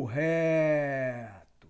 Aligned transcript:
Papo 0.00 0.04
Reto. 0.04 1.68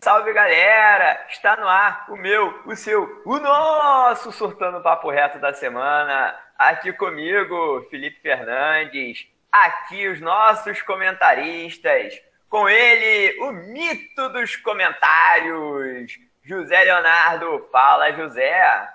Salve 0.00 0.32
galera! 0.32 1.26
Está 1.28 1.56
no 1.56 1.66
ar 1.66 2.06
o 2.08 2.16
meu, 2.16 2.62
o 2.66 2.76
seu, 2.76 3.22
o 3.24 3.38
nosso 3.38 4.30
Surtando 4.30 4.80
Papo 4.80 5.10
Reto 5.10 5.40
da 5.40 5.52
semana. 5.52 6.34
Aqui 6.56 6.92
comigo, 6.92 7.84
Felipe 7.90 8.20
Fernandes. 8.20 9.26
Aqui 9.50 10.06
os 10.06 10.20
nossos 10.20 10.80
comentaristas. 10.82 12.20
Com 12.48 12.68
ele, 12.68 13.40
o 13.40 13.50
mito 13.50 14.28
dos 14.28 14.54
comentários, 14.56 16.16
José 16.44 16.84
Leonardo. 16.84 17.68
Fala, 17.72 18.12
José. 18.12 18.88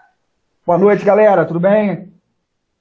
Boa 0.66 0.78
noite, 0.78 1.03
galera. 1.03 1.45
Tudo 1.45 1.59
bem? 1.59 2.14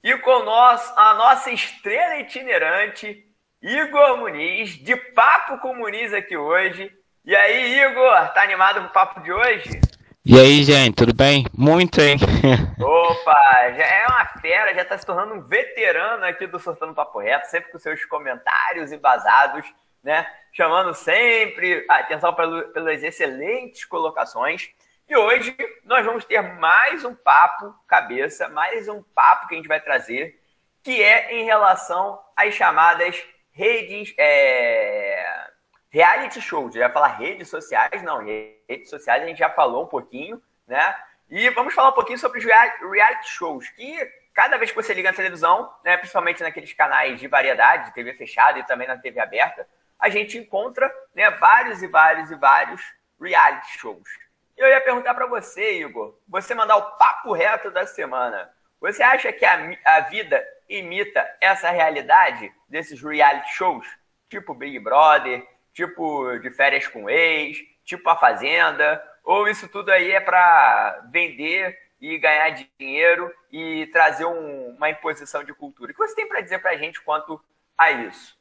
E 0.01 0.17
com 0.19 0.43
nós, 0.43 0.93
a 0.95 1.15
nossa 1.15 1.51
estrela 1.51 2.15
itinerante, 2.17 3.28
Igor 3.61 4.17
Muniz, 4.17 4.69
de 4.77 4.95
Papo 4.95 5.57
com 5.57 5.75
Muniz 5.75 6.13
aqui 6.13 6.37
hoje. 6.37 6.89
E 7.25 7.35
aí, 7.35 7.81
Igor, 7.81 8.29
tá 8.29 8.41
animado 8.41 8.79
com 8.79 8.87
o 8.87 8.93
papo 8.93 9.19
de 9.19 9.33
hoje? 9.33 9.81
E 10.25 10.39
aí, 10.39 10.63
gente, 10.63 10.95
tudo 10.95 11.13
bem? 11.13 11.45
Muito, 11.53 11.99
hein? 11.99 12.17
Opa, 12.79 13.71
já 13.71 13.83
é 13.83 14.07
uma 14.07 14.25
fera, 14.39 14.73
já 14.73 14.85
tá 14.85 14.97
se 14.97 15.05
tornando 15.05 15.33
um 15.33 15.41
veterano 15.41 16.23
aqui 16.23 16.47
do 16.47 16.57
Sortando 16.57 16.93
Papo 16.93 17.19
Reto, 17.19 17.47
sempre 17.47 17.69
com 17.69 17.77
seus 17.77 18.05
comentários 18.05 18.93
embasados, 18.93 19.65
né? 20.01 20.25
Chamando 20.53 20.93
sempre 20.93 21.85
a 21.89 21.95
atenção 21.95 22.33
pelas 22.33 23.03
excelentes 23.03 23.83
colocações. 23.83 24.69
E 25.05 25.17
hoje 25.17 25.53
nós 25.83 26.05
vamos 26.05 26.23
ter 26.23 26.41
mais 26.41 27.03
um 27.03 27.13
papo 27.13 27.75
cabeça, 27.85 28.47
mais 28.47 28.87
um 28.87 29.03
papo 29.03 29.49
que 29.49 29.55
a 29.55 29.57
gente 29.57 29.67
vai 29.67 29.81
trazer, 29.81 30.39
que 30.81 31.03
é 31.03 31.33
em 31.33 31.43
relação 31.43 32.17
às 32.37 32.53
chamadas 32.53 33.21
redes, 33.59 34.13
é, 34.17 35.49
reality 35.89 36.41
shows. 36.41 36.73
Ia 36.75 36.89
falar 36.89 37.17
redes 37.17 37.49
sociais, 37.49 38.01
não, 38.01 38.23
redes 38.23 38.89
sociais 38.89 39.21
a 39.21 39.25
gente 39.25 39.37
já 39.37 39.49
falou 39.49 39.83
um 39.83 39.87
pouquinho, 39.87 40.41
né? 40.65 40.95
E 41.29 41.49
vamos 41.49 41.73
falar 41.73 41.89
um 41.89 41.93
pouquinho 41.93 42.17
sobre 42.17 42.39
os 42.39 42.45
reality 42.45 43.29
shows, 43.29 43.69
que 43.71 44.11
cada 44.33 44.57
vez 44.57 44.71
que 44.71 44.77
você 44.77 44.93
liga 44.93 45.11
na 45.11 45.15
televisão, 45.15 45.69
né, 45.83 45.97
principalmente 45.97 46.41
naqueles 46.41 46.71
canais 46.71 47.19
de 47.19 47.27
variedade, 47.27 47.93
TV 47.93 48.13
fechada 48.13 48.57
e 48.57 48.65
também 48.65 48.87
na 48.87 48.97
TV 48.97 49.19
aberta, 49.19 49.67
a 49.99 50.09
gente 50.09 50.37
encontra 50.37 50.89
né, 51.13 51.29
vários 51.31 51.83
e 51.83 51.87
vários 51.87 52.31
e 52.31 52.35
vários 52.35 52.81
reality 53.21 53.77
shows. 53.77 54.09
Eu 54.57 54.69
ia 54.69 54.79
perguntar 54.79 55.13
para 55.13 55.27
você, 55.27 55.81
Igor, 55.81 56.17
você 56.27 56.55
mandar 56.55 56.77
o 56.77 56.91
papo 56.97 57.33
reto 57.33 57.69
da 57.69 57.85
semana. 57.85 58.49
Você 58.79 59.03
acha 59.03 59.31
que 59.33 59.45
a, 59.45 59.59
a 59.83 59.99
vida 60.01 60.41
imita 60.69 61.27
essa 61.41 61.71
realidade 61.71 62.51
desses 62.67 63.01
reality 63.01 63.51
shows, 63.55 63.85
tipo 64.29 64.53
Big 64.53 64.79
Brother, 64.79 65.45
tipo 65.73 66.37
de 66.39 66.51
férias 66.51 66.87
com 66.87 67.09
ex, 67.09 67.57
tipo 67.83 68.07
a 68.09 68.15
Fazenda, 68.15 69.01
ou 69.23 69.47
isso 69.47 69.67
tudo 69.67 69.89
aí 69.89 70.11
é 70.11 70.19
para 70.19 71.07
vender 71.11 71.77
e 71.99 72.17
ganhar 72.17 72.49
dinheiro 72.79 73.31
e 73.51 73.87
trazer 73.87 74.25
um, 74.25 74.75
uma 74.77 74.89
imposição 74.89 75.43
de 75.43 75.53
cultura? 75.53 75.91
O 75.91 75.95
que 75.95 75.99
você 75.99 76.15
tem 76.15 76.27
para 76.27 76.41
dizer 76.41 76.59
para 76.59 76.71
a 76.71 76.77
gente 76.77 77.01
quanto 77.01 77.41
a 77.77 77.91
isso? 77.91 78.37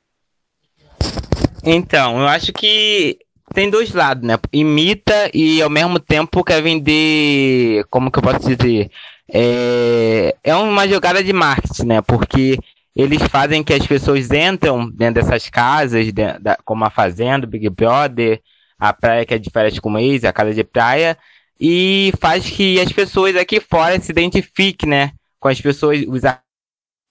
Então, 1.65 2.21
eu 2.21 2.29
acho 2.29 2.53
que 2.53 3.19
tem 3.55 3.69
dois 3.69 3.93
lados, 3.93 4.23
né? 4.27 4.35
Imita 4.53 5.31
e 5.35 5.61
ao 5.61 5.71
mesmo 5.71 5.99
tempo 5.99 6.45
quer 6.45 6.63
vender, 6.63 7.85
como 7.91 8.11
que 8.11 8.19
eu 8.19 8.23
posso 8.23 8.41
dizer? 8.41 8.91
É, 9.31 10.35
é 10.43 10.55
uma 10.55 10.89
jogada 10.89 11.23
de 11.23 11.33
marketing, 11.33 11.87
né? 11.87 12.03
Porque 12.03 12.59
eles 12.97 13.23
fazem 13.29 13.63
que 13.63 13.73
as 13.73 13.87
pessoas 13.87 14.31
entram 14.31 14.91
dentro 14.91 15.23
dessas 15.23 15.49
casas, 15.49 16.13
dentro 16.13 16.43
da, 16.43 16.57
como 16.65 16.85
a 16.85 16.91
Fazenda, 16.91 17.47
o 17.47 17.49
Big 17.49 17.69
Brother, 17.69 18.41
a 18.79 18.93
praia 18.93 19.25
que 19.25 19.35
é 19.35 19.39
de 19.39 19.51
férias 19.51 19.79
com 19.79 19.99
ex, 19.99 20.25
a 20.25 20.33
casa 20.33 20.55
de 20.55 20.65
praia, 20.65 21.17
e 21.61 22.13
faz 22.21 22.49
que 22.49 22.81
as 22.81 22.93
pessoas 22.93 23.37
aqui 23.37 23.61
fora 23.61 24.01
se 24.01 24.11
identifiquem, 24.11 24.89
né? 24.89 25.13
Com 25.39 25.49
as 25.49 25.61
pessoas, 25.61 26.05
os 26.09 26.23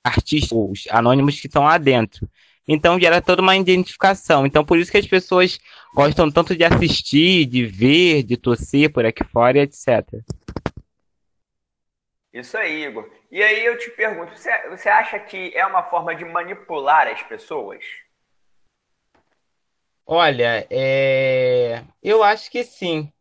artistas, 0.03 0.51
os 0.51 0.83
anônimos 0.89 1.39
que 1.39 1.47
estão 1.47 1.63
lá 1.63 1.77
dentro. 1.77 2.27
Então 2.67 2.99
gera 2.99 3.21
toda 3.21 3.41
uma 3.41 3.55
identificação. 3.55 4.45
Então 4.45 4.65
por 4.65 4.77
isso 4.77 4.91
que 4.91 4.97
as 4.97 5.07
pessoas 5.07 5.59
gostam 5.95 6.29
tanto 6.29 6.55
de 6.55 6.63
assistir, 6.63 7.45
de 7.45 7.65
ver, 7.65 8.23
de 8.23 8.35
torcer 8.35 8.91
por 8.91 9.05
aqui 9.05 9.23
fora, 9.23 9.59
etc. 9.59 10.03
Isso 12.37 12.55
aí, 12.55 12.85
Igor. 12.85 13.09
E 13.31 13.41
aí 13.41 13.65
eu 13.65 13.77
te 13.79 13.89
pergunto, 13.89 14.37
você, 14.37 14.69
você 14.69 14.89
acha 14.89 15.19
que 15.19 15.51
é 15.55 15.65
uma 15.65 15.81
forma 15.83 16.15
de 16.15 16.23
manipular 16.23 17.07
as 17.07 17.23
pessoas? 17.23 17.83
Olha, 20.05 20.67
é... 20.69 21.83
eu 22.01 22.23
acho 22.23 22.51
que 22.51 22.63
sim, 22.63 23.11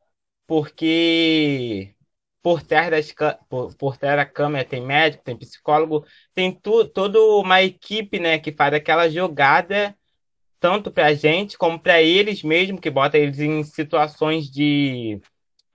porque 0.47 1.95
por 2.43 2.63
trás, 2.63 2.91
das, 2.91 3.15
por, 3.49 3.75
por 3.77 3.97
trás 3.97 4.17
da 4.17 4.27
câmera 4.27 4.69
tem 4.69 4.83
médico, 4.83 5.25
tem 5.25 5.37
psicólogo, 5.37 6.07
tem 6.35 6.53
tu, 6.53 6.87
toda 6.87 7.19
uma 7.19 7.63
equipe 7.63 8.21
né, 8.21 8.39
que 8.39 8.53
faz 8.53 8.75
aquela 8.75 9.09
jogada 9.09 9.97
tanto 10.61 10.91
para 10.91 11.07
a 11.07 11.15
gente 11.15 11.57
como 11.57 11.81
para 11.81 12.03
eles 12.03 12.43
mesmo, 12.43 12.81
que 12.81 12.91
bota 12.91 13.17
eles 13.17 13.41
em 13.41 13.63
situações 13.65 14.51
de 14.51 15.21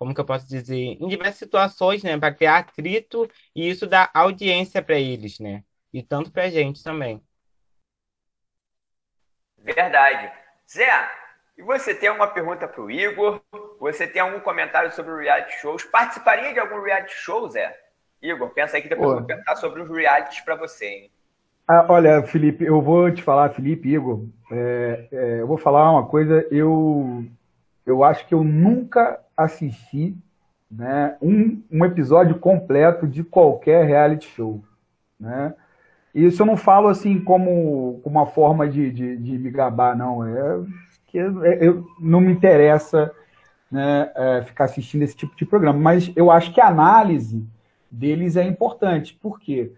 como 0.01 0.15
que 0.15 0.19
eu 0.19 0.25
posso 0.25 0.47
dizer, 0.47 0.97
em 0.99 1.07
diversas 1.07 1.35
situações, 1.35 2.01
né, 2.01 2.17
para 2.17 2.33
criar 2.33 2.57
atrito 2.57 3.29
e 3.55 3.69
isso 3.69 3.85
dá 3.85 4.09
audiência 4.15 4.81
para 4.81 4.95
eles, 4.95 5.39
né? 5.39 5.63
E 5.93 6.01
tanto 6.01 6.31
para 6.31 6.45
a 6.45 6.49
gente 6.49 6.83
também. 6.83 7.21
Verdade. 9.59 10.31
Zé, 10.67 10.89
e 11.55 11.61
você 11.61 11.93
tem 11.93 12.09
alguma 12.09 12.25
pergunta 12.25 12.67
para 12.67 12.81
o 12.81 12.89
Igor? 12.89 13.43
Você 13.79 14.07
tem 14.07 14.23
algum 14.23 14.39
comentário 14.39 14.91
sobre 14.91 15.23
reality 15.23 15.59
shows? 15.59 15.83
Participaria 15.83 16.51
de 16.51 16.59
algum 16.59 16.81
reality 16.81 17.13
show, 17.13 17.47
Zé? 17.47 17.79
Igor, 18.23 18.49
pensa 18.49 18.77
aí 18.77 18.81
que 18.81 18.89
depois 18.89 19.05
Pô. 19.05 19.13
eu 19.13 19.17
vou 19.19 19.27
perguntar 19.27 19.55
sobre 19.57 19.83
os 19.83 19.87
realities 19.87 20.41
para 20.41 20.55
você, 20.55 20.87
hein? 20.87 21.11
Ah, 21.67 21.85
olha, 21.87 22.23
Felipe, 22.23 22.65
eu 22.65 22.81
vou 22.81 23.11
te 23.13 23.21
falar, 23.21 23.51
Felipe, 23.51 23.87
Igor, 23.87 24.25
é, 24.51 25.07
é, 25.11 25.41
eu 25.41 25.45
vou 25.45 25.59
falar 25.59 25.91
uma 25.91 26.07
coisa, 26.07 26.47
eu, 26.49 27.23
eu 27.85 28.03
acho 28.03 28.27
que 28.27 28.33
eu 28.33 28.43
nunca 28.43 29.19
assisti 29.35 30.15
né, 30.69 31.17
um, 31.21 31.61
um 31.71 31.83
episódio 31.83 32.39
completo 32.39 33.07
de 33.07 33.23
qualquer 33.23 33.85
reality 33.85 34.27
show. 34.27 34.63
Né? 35.19 35.53
Isso 36.13 36.41
eu 36.41 36.45
não 36.45 36.57
falo 36.57 36.87
assim 36.87 37.19
como, 37.19 37.99
como 38.03 38.19
uma 38.19 38.25
forma 38.25 38.67
de, 38.67 38.91
de, 38.91 39.17
de 39.17 39.37
me 39.37 39.49
gabar, 39.49 39.95
não. 39.95 40.25
É 40.25 40.59
que 41.07 41.17
eu, 41.17 41.43
é, 41.43 41.57
eu 41.61 41.85
não 41.99 42.21
me 42.21 42.31
interessa 42.31 43.11
né, 43.69 44.11
é, 44.15 44.43
ficar 44.43 44.65
assistindo 44.65 45.03
esse 45.03 45.15
tipo 45.15 45.35
de 45.35 45.45
programa. 45.45 45.77
Mas 45.77 46.11
eu 46.15 46.31
acho 46.31 46.53
que 46.53 46.61
a 46.61 46.67
análise 46.67 47.45
deles 47.89 48.37
é 48.37 48.43
importante. 48.43 49.13
Por 49.21 49.39
quê? 49.39 49.73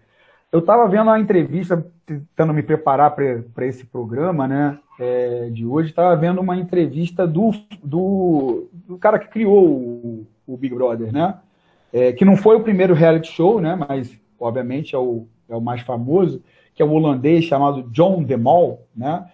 Eu 0.54 0.60
estava 0.60 0.88
vendo 0.88 1.08
uma 1.08 1.20
entrevista, 1.20 1.84
tentando 2.06 2.54
me 2.54 2.62
preparar 2.62 3.14
para 3.14 3.66
esse 3.66 3.84
programa, 3.84 4.48
né? 4.48 4.78
é, 4.98 5.48
de 5.50 5.66
hoje, 5.66 5.90
estava 5.90 6.14
vendo 6.16 6.40
uma 6.40 6.56
entrevista 6.56 7.26
do, 7.26 7.50
do, 7.82 8.68
do 8.86 8.98
cara 8.98 9.18
que 9.18 9.28
criou 9.28 9.64
o, 9.66 10.26
o 10.46 10.56
Big 10.56 10.74
Brother, 10.74 11.12
né? 11.12 11.36
É, 11.92 12.12
que 12.12 12.24
não 12.24 12.36
foi 12.36 12.56
o 12.56 12.62
primeiro 12.62 12.94
reality 12.94 13.30
show, 13.30 13.60
né? 13.60 13.76
Mas, 13.88 14.18
obviamente, 14.38 14.94
é 14.94 14.98
o, 14.98 15.26
é 15.48 15.56
o 15.56 15.60
mais 15.60 15.82
famoso, 15.82 16.42
que 16.74 16.82
é 16.82 16.84
o 16.84 16.90
holandês 16.90 17.44
chamado 17.44 17.82
John 17.90 18.22
de 18.22 18.36
Mol, 18.36 18.86
né? 18.94 19.26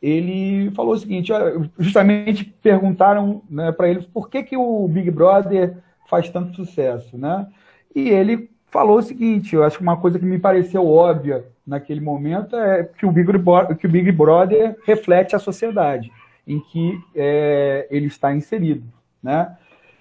Ele 0.00 0.70
falou 0.70 0.94
o 0.94 0.98
seguinte, 0.98 1.30
justamente 1.78 2.44
perguntaram 2.44 3.42
né, 3.50 3.70
para 3.70 3.88
ele 3.88 4.08
por 4.14 4.30
que, 4.30 4.42
que 4.42 4.56
o 4.56 4.88
Big 4.88 5.10
Brother 5.10 5.76
faz 6.08 6.30
tanto 6.30 6.56
sucesso, 6.56 7.18
né? 7.18 7.46
E 7.94 8.08
ele 8.08 8.50
falou 8.70 8.98
o 8.98 9.02
seguinte, 9.02 9.54
eu 9.54 9.64
acho 9.64 9.78
que 9.78 9.82
uma 9.82 9.96
coisa 9.96 10.18
que 10.18 10.24
me 10.24 10.38
pareceu 10.38 10.86
óbvia 10.86 11.44
naquele 11.66 12.00
momento 12.00 12.56
é 12.56 12.84
que 12.84 13.04
o 13.04 13.10
Big, 13.10 13.30
que 13.78 13.86
o 13.86 13.90
Big 13.90 14.10
Brother 14.12 14.76
reflete 14.84 15.36
a 15.36 15.38
sociedade 15.38 16.10
em 16.46 16.58
que 16.60 16.98
é, 17.14 17.86
ele 17.90 18.06
está 18.06 18.34
inserido, 18.34 18.84
né? 19.22 19.56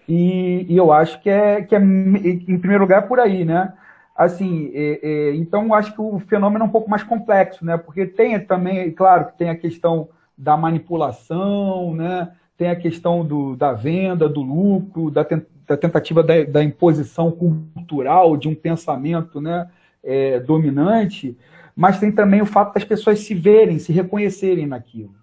E, 0.08 0.66
e, 0.68 0.76
eu 0.76 0.92
acho 0.92 1.22
que 1.22 1.30
é, 1.30 1.62
que 1.62 1.76
é, 1.76 1.80
em 1.80 2.58
primeiro 2.58 2.84
lugar, 2.84 3.08
por 3.08 3.20
aí, 3.20 3.46
né? 3.46 3.74
Assim, 4.16 4.72
é, 4.74 5.00
é, 5.04 5.36
então 5.36 5.74
acho 5.74 5.94
que 5.94 6.02
o 6.02 6.20
fenômeno 6.20 6.66
é 6.66 6.68
um 6.68 6.72
pouco 6.72 6.90
mais 6.90 7.04
complexo, 7.04 7.64
né? 7.64 7.78
Porque 7.78 8.06
tem 8.06 8.40
também, 8.40 8.92
claro, 8.92 9.26
que 9.26 9.38
tem 9.38 9.50
a 9.50 9.56
questão 9.56 10.10
da 10.36 10.58
manipulação, 10.58 11.94
né? 11.94 12.32
Tem 12.60 12.70
a 12.70 12.76
questão 12.76 13.26
do, 13.26 13.56
da 13.56 13.74
venda, 13.74 14.30
do 14.30 14.42
lucro, 14.42 15.10
da, 15.10 15.26
da 15.68 15.76
tentativa 15.76 16.22
da, 16.22 16.44
da, 16.44 16.64
imposição 16.64 17.32
cultural 17.32 18.38
de 18.38 18.48
um 18.48 18.54
pensamento, 18.54 19.42
né? 19.42 19.68
É, 20.04 20.40
dominante 20.40 21.36
mas 21.80 21.98
tem 21.98 22.12
também 22.12 22.42
o 22.42 22.46
fato 22.46 22.74
das 22.74 22.84
pessoas 22.84 23.22
se 23.22 23.34
verem, 23.34 23.80
se 23.80 23.94
reconhecerem 23.94 24.68
naquilo. 24.68 25.16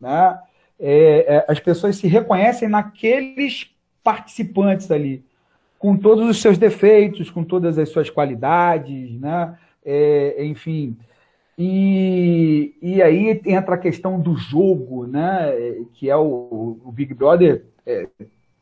Né? 0.00 0.40
É, 0.76 1.36
é, 1.36 1.44
as 1.46 1.60
pessoas 1.60 1.98
se 1.98 2.08
reconhecem 2.08 2.68
naqueles 2.68 3.70
participantes 4.02 4.90
ali, 4.90 5.24
com 5.78 5.96
todos 5.96 6.28
os 6.28 6.42
seus 6.42 6.58
defeitos, 6.58 7.30
com 7.30 7.44
todas 7.44 7.78
as 7.78 7.90
suas 7.90 8.10
qualidades, 8.10 9.20
né? 9.20 9.56
É, 9.84 10.44
enfim. 10.44 10.96
E, 11.62 12.74
e 12.80 13.02
aí 13.02 13.38
entra 13.44 13.74
a 13.74 13.78
questão 13.78 14.18
do 14.18 14.34
jogo, 14.34 15.06
né? 15.06 15.52
Que 15.92 16.08
é 16.08 16.16
o, 16.16 16.80
o 16.82 16.90
Big 16.90 17.12
Brother 17.12 17.66
é, 17.84 18.08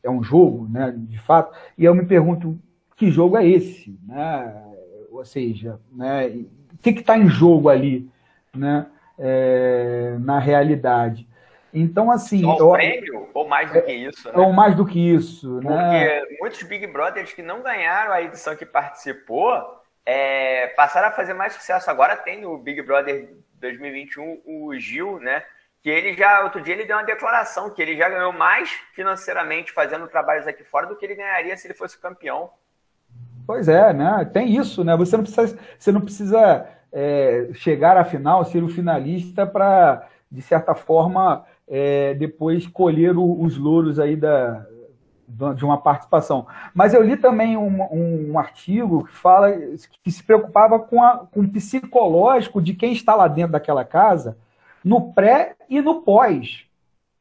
é, 0.03 0.09
um 0.09 0.21
jogo, 0.21 0.67
né? 0.69 0.93
De 0.93 1.17
fato. 1.17 1.57
E 1.77 1.85
eu 1.85 1.95
me 1.95 2.05
pergunto 2.05 2.59
que 2.97 3.09
jogo 3.09 3.37
é 3.37 3.47
esse, 3.47 3.97
né? 4.05 4.53
Ou 5.13 5.23
seja, 5.23 5.79
né? 5.93 6.27
O 6.73 6.77
que 6.81 6.89
está 6.89 7.17
em 7.17 7.29
jogo 7.29 7.69
ali, 7.69 8.09
né? 8.53 8.85
É, 9.17 10.17
na 10.19 10.37
realidade. 10.37 11.25
Então, 11.73 12.11
assim. 12.11 12.41
Só 12.41 12.71
o 12.71 12.73
prêmio? 12.73 13.29
Ou 13.33 13.47
mais 13.47 13.71
do 13.71 13.81
que 13.81 13.93
isso? 13.93 14.27
Né? 14.27 14.37
Ou 14.37 14.51
mais 14.51 14.75
do 14.75 14.85
que 14.85 14.99
isso. 14.99 15.53
Porque 15.61 15.69
né? 15.69 16.21
muitos 16.41 16.63
Big 16.63 16.85
Brothers 16.87 17.31
que 17.31 17.43
não 17.43 17.63
ganharam 17.63 18.11
a 18.11 18.21
edição 18.21 18.57
que 18.57 18.65
participou 18.65 19.78
é, 20.11 20.65
passaram 20.75 21.09
a 21.09 21.11
fazer 21.11 21.35
mais 21.35 21.53
sucesso. 21.53 21.87
Agora 21.87 22.17
tem 22.17 22.41
no 22.41 22.57
Big 22.57 22.81
Brother 22.81 23.29
2021 23.59 24.41
o 24.43 24.73
Gil, 24.79 25.19
né? 25.19 25.43
Que 25.83 25.89
ele 25.91 26.13
já, 26.13 26.43
outro 26.43 26.59
dia, 26.61 26.73
ele 26.73 26.85
deu 26.85 26.97
uma 26.97 27.05
declaração 27.05 27.69
que 27.69 27.79
ele 27.79 27.95
já 27.95 28.09
ganhou 28.09 28.33
mais 28.33 28.71
financeiramente 28.95 29.71
fazendo 29.71 30.07
trabalhos 30.07 30.47
aqui 30.47 30.63
fora 30.63 30.87
do 30.87 30.95
que 30.95 31.05
ele 31.05 31.13
ganharia 31.13 31.55
se 31.55 31.67
ele 31.67 31.75
fosse 31.75 31.95
campeão. 31.99 32.49
Pois 33.45 33.69
é, 33.69 33.93
né? 33.93 34.27
Tem 34.33 34.49
isso, 34.57 34.83
né? 34.83 34.97
Você 34.97 35.15
não 35.15 35.23
precisa, 35.23 35.59
você 35.77 35.91
não 35.91 36.01
precisa 36.01 36.67
é, 36.91 37.49
chegar 37.53 37.95
à 37.95 38.03
final, 38.03 38.43
ser 38.45 38.63
o 38.63 38.67
finalista 38.67 39.45
para, 39.45 40.07
de 40.31 40.41
certa 40.41 40.73
forma, 40.73 41.45
é, 41.67 42.15
depois 42.15 42.65
colher 42.65 43.15
o, 43.15 43.41
os 43.43 43.57
louros 43.57 43.99
aí 43.99 44.15
da, 44.15 44.65
de 45.55 45.63
uma 45.63 45.77
participação. 45.77 46.47
Mas 46.73 46.93
eu 46.93 47.03
li 47.03 47.15
também 47.15 47.55
um, 47.55 48.31
um, 48.31 48.39
artigo 48.39 49.05
que 49.05 49.13
fala 49.13 49.51
que 50.03 50.11
se 50.11 50.23
preocupava 50.23 50.79
com, 50.79 51.03
a, 51.03 51.19
com 51.31 51.41
o 51.41 51.47
psicológico 51.47 52.61
de 52.61 52.73
quem 52.73 52.91
está 52.91 53.15
lá 53.15 53.27
dentro 53.27 53.51
daquela 53.51 53.85
casa, 53.85 54.37
no 54.83 55.13
pré 55.13 55.55
e 55.69 55.81
no 55.81 56.01
pós, 56.01 56.65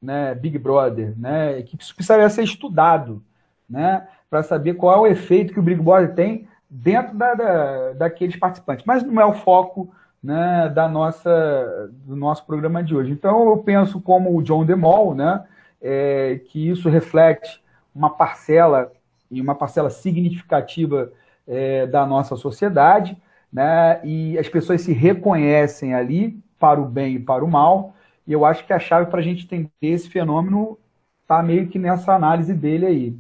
né, 0.01 0.35
Big 0.35 0.59
Brother, 0.59 1.13
né, 1.19 1.61
que 1.63 1.77
isso 1.79 1.95
precisaria 1.95 2.31
ser 2.31 2.45
estudado, 2.45 3.23
né, 3.69 4.07
para 4.31 4.43
saber 4.43 4.75
qual 4.75 4.95
é 4.95 4.99
o 5.01 5.13
efeito 5.13 5.53
que 5.53 5.61
o 5.61 5.63
Big 5.63 5.81
Brother 5.81 6.15
tem 6.15 6.49
dentro 6.71 7.17
da, 7.17 7.35
da, 7.35 7.93
daqueles 7.93 8.37
participantes. 8.37 8.85
Mas 8.87 9.03
não 9.03 9.21
é 9.21 9.27
o 9.27 9.35
foco 9.35 9.93
né, 10.23 10.69
da 10.69 10.89
nossa, 10.89 11.91
do 12.05 12.17
nosso 12.17 12.45
programa 12.47 12.83
de 12.83 12.95
hoje. 12.95 13.13
Então, 13.13 13.49
eu 13.51 13.59
penso 13.59 14.01
como 14.01 14.37
o 14.37 14.43
John 14.43 14.65
DeMol, 14.65 15.15
né, 15.15 15.45
é, 15.81 16.41
que 16.47 16.69
isso 16.69 16.89
reflete 16.89 17.63
uma 17.99 18.11
parcela 18.11 18.93
e 19.29 19.41
uma 19.41 19.57
parcela 19.57 19.91
significativa 19.91 21.13
é, 21.47 21.87
da 21.87 22.07
nossa 22.07 22.37
sociedade, 22.37 23.17
né, 23.53 24.01
e 24.05 24.39
as 24.39 24.49
pessoas 24.49 24.83
se 24.83 24.93
reconhecem 24.93 25.95
ali 25.95 26.39
para 26.59 26.81
o 26.81 26.85
bem 26.85 27.17
e 27.17 27.19
para 27.19 27.45
o 27.45 27.49
mal, 27.49 27.95
e 28.27 28.33
eu 28.33 28.45
acho 28.45 28.65
que 28.67 28.73
a 28.73 28.79
chave 28.79 29.11
para 29.11 29.21
a 29.21 29.23
gente 29.23 29.45
entender 29.45 29.71
esse 29.81 30.09
fenômeno 30.09 30.79
está 31.23 31.43
meio 31.43 31.67
que 31.67 31.79
nessa 31.79 32.15
análise 32.15 32.55
dele 32.55 32.87
aí. 32.87 33.17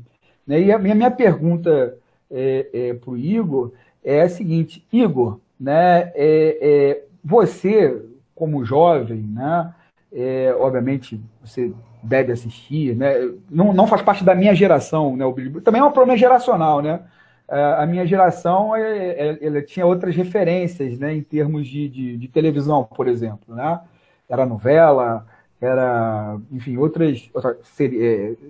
Né? 0.46 0.60
E 0.62 0.72
a 0.72 0.78
minha, 0.78 0.94
minha 0.94 1.10
pergunta 1.10 1.96
é, 2.30 2.68
é, 2.72 2.94
para 2.94 3.10
o 3.10 3.16
Igor 3.16 3.72
é 4.04 4.22
a 4.22 4.28
seguinte, 4.28 4.86
Igor, 4.92 5.40
né, 5.58 6.12
é, 6.14 6.58
é, 6.60 7.04
você, 7.24 8.02
como 8.34 8.64
jovem, 8.64 9.22
né, 9.22 9.74
é, 10.12 10.54
obviamente 10.58 11.20
você 11.42 11.72
deve 12.02 12.32
assistir, 12.32 12.96
né, 12.96 13.14
não, 13.50 13.72
não 13.72 13.86
faz 13.86 14.02
parte 14.02 14.24
da 14.24 14.34
minha 14.34 14.54
geração, 14.54 15.16
né, 15.16 15.24
o 15.24 15.60
também 15.60 15.80
é 15.80 15.84
um 15.84 15.92
problema 15.92 16.16
geracional, 16.16 16.80
né, 16.80 17.00
é, 17.48 17.60
a 17.78 17.86
minha 17.86 18.06
geração 18.06 18.74
é, 18.74 19.10
é, 19.10 19.38
ela 19.40 19.62
tinha 19.62 19.84
outras 19.84 20.14
referências, 20.14 20.98
né, 20.98 21.14
em 21.14 21.22
termos 21.22 21.66
de, 21.66 21.88
de, 21.88 22.16
de, 22.16 22.28
televisão, 22.28 22.84
por 22.84 23.08
exemplo, 23.08 23.54
né, 23.54 23.80
era 24.28 24.46
novela, 24.46 25.26
era, 25.60 26.38
enfim, 26.52 26.76
outras, 26.76 27.28
outras 27.34 27.56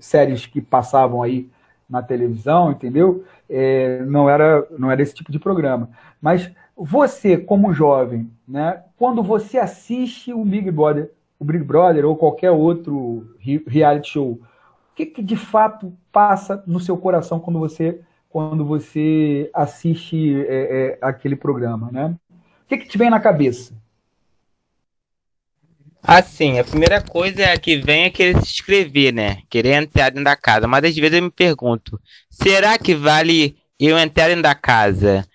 séries 0.01 0.47
que 0.47 0.61
passavam 0.61 1.23
aí 1.23 1.49
na 1.89 2.03
televisão, 2.03 2.71
entendeu? 2.71 3.25
É, 3.49 4.03
não 4.05 4.29
era 4.29 4.67
não 4.79 4.91
era 4.91 5.01
esse 5.01 5.15
tipo 5.15 5.33
de 5.33 5.39
programa. 5.39 5.89
Mas 6.21 6.51
você, 6.77 7.39
como 7.39 7.73
jovem, 7.73 8.31
né, 8.47 8.83
quando 8.97 9.23
você 9.23 9.59
assiste 9.59 10.33
o 10.33 10.45
Big 10.45 10.71
Brother, 10.71 11.11
o 11.39 11.45
Big 11.45 11.63
Brother 11.65 12.05
ou 12.05 12.17
qualquer 12.17 12.51
outro 12.51 13.37
reality 13.67 14.11
show, 14.11 14.33
o 14.33 14.95
que, 14.95 15.07
que 15.07 15.23
de 15.23 15.37
fato 15.37 15.93
passa 16.11 16.63
no 16.67 16.81
seu 16.81 16.97
coração 16.97 17.39
quando 17.39 17.59
você 17.59 18.01
quando 18.29 18.65
você 18.65 19.51
assiste 19.55 20.45
é, 20.47 20.99
é, 20.99 20.99
aquele 21.01 21.35
programa, 21.35 21.91
né? 21.91 22.15
O 22.31 22.69
que, 22.69 22.77
que 22.77 22.89
te 22.89 22.99
vem 22.99 23.09
na 23.09 23.19
cabeça? 23.19 23.73
Assim, 26.03 26.59
a 26.59 26.65
primeira 26.65 27.01
coisa 27.01 27.57
que 27.59 27.77
vem 27.77 28.05
é 28.05 28.11
querer 28.11 28.37
se 28.37 28.53
inscrever, 28.53 29.15
né? 29.15 29.39
Querer 29.49 29.83
entrar 29.83 30.11
dentro 30.11 30.25
da 30.25 30.37
casa. 30.37 30.69
Mas 30.69 30.85
às 30.85 30.95
vezes 30.95 31.17
eu 31.17 31.23
me 31.23 31.31
pergunto: 31.31 31.99
será 32.31 32.79
que 32.79 32.95
vale 32.95 33.57
eu 33.81 33.99
entrar 33.99 34.29
dentro 34.29 34.43
da 34.43 34.55
casa 34.55 35.27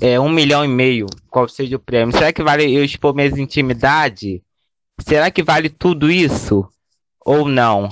é, 0.00 0.18
um 0.18 0.28
milhão 0.28 0.64
e 0.64 0.68
meio, 0.68 1.06
qual 1.30 1.48
seja 1.48 1.76
o 1.76 1.80
prêmio? 1.80 2.16
Será 2.16 2.32
que 2.32 2.42
vale 2.42 2.70
eu 2.74 2.84
expor 2.84 3.14
minhas 3.14 3.38
intimidades? 3.38 4.40
Será 5.00 5.30
que 5.30 5.42
vale 5.42 5.68
tudo 5.68 6.10
isso? 6.10 6.68
Ou 7.24 7.48
não? 7.48 7.88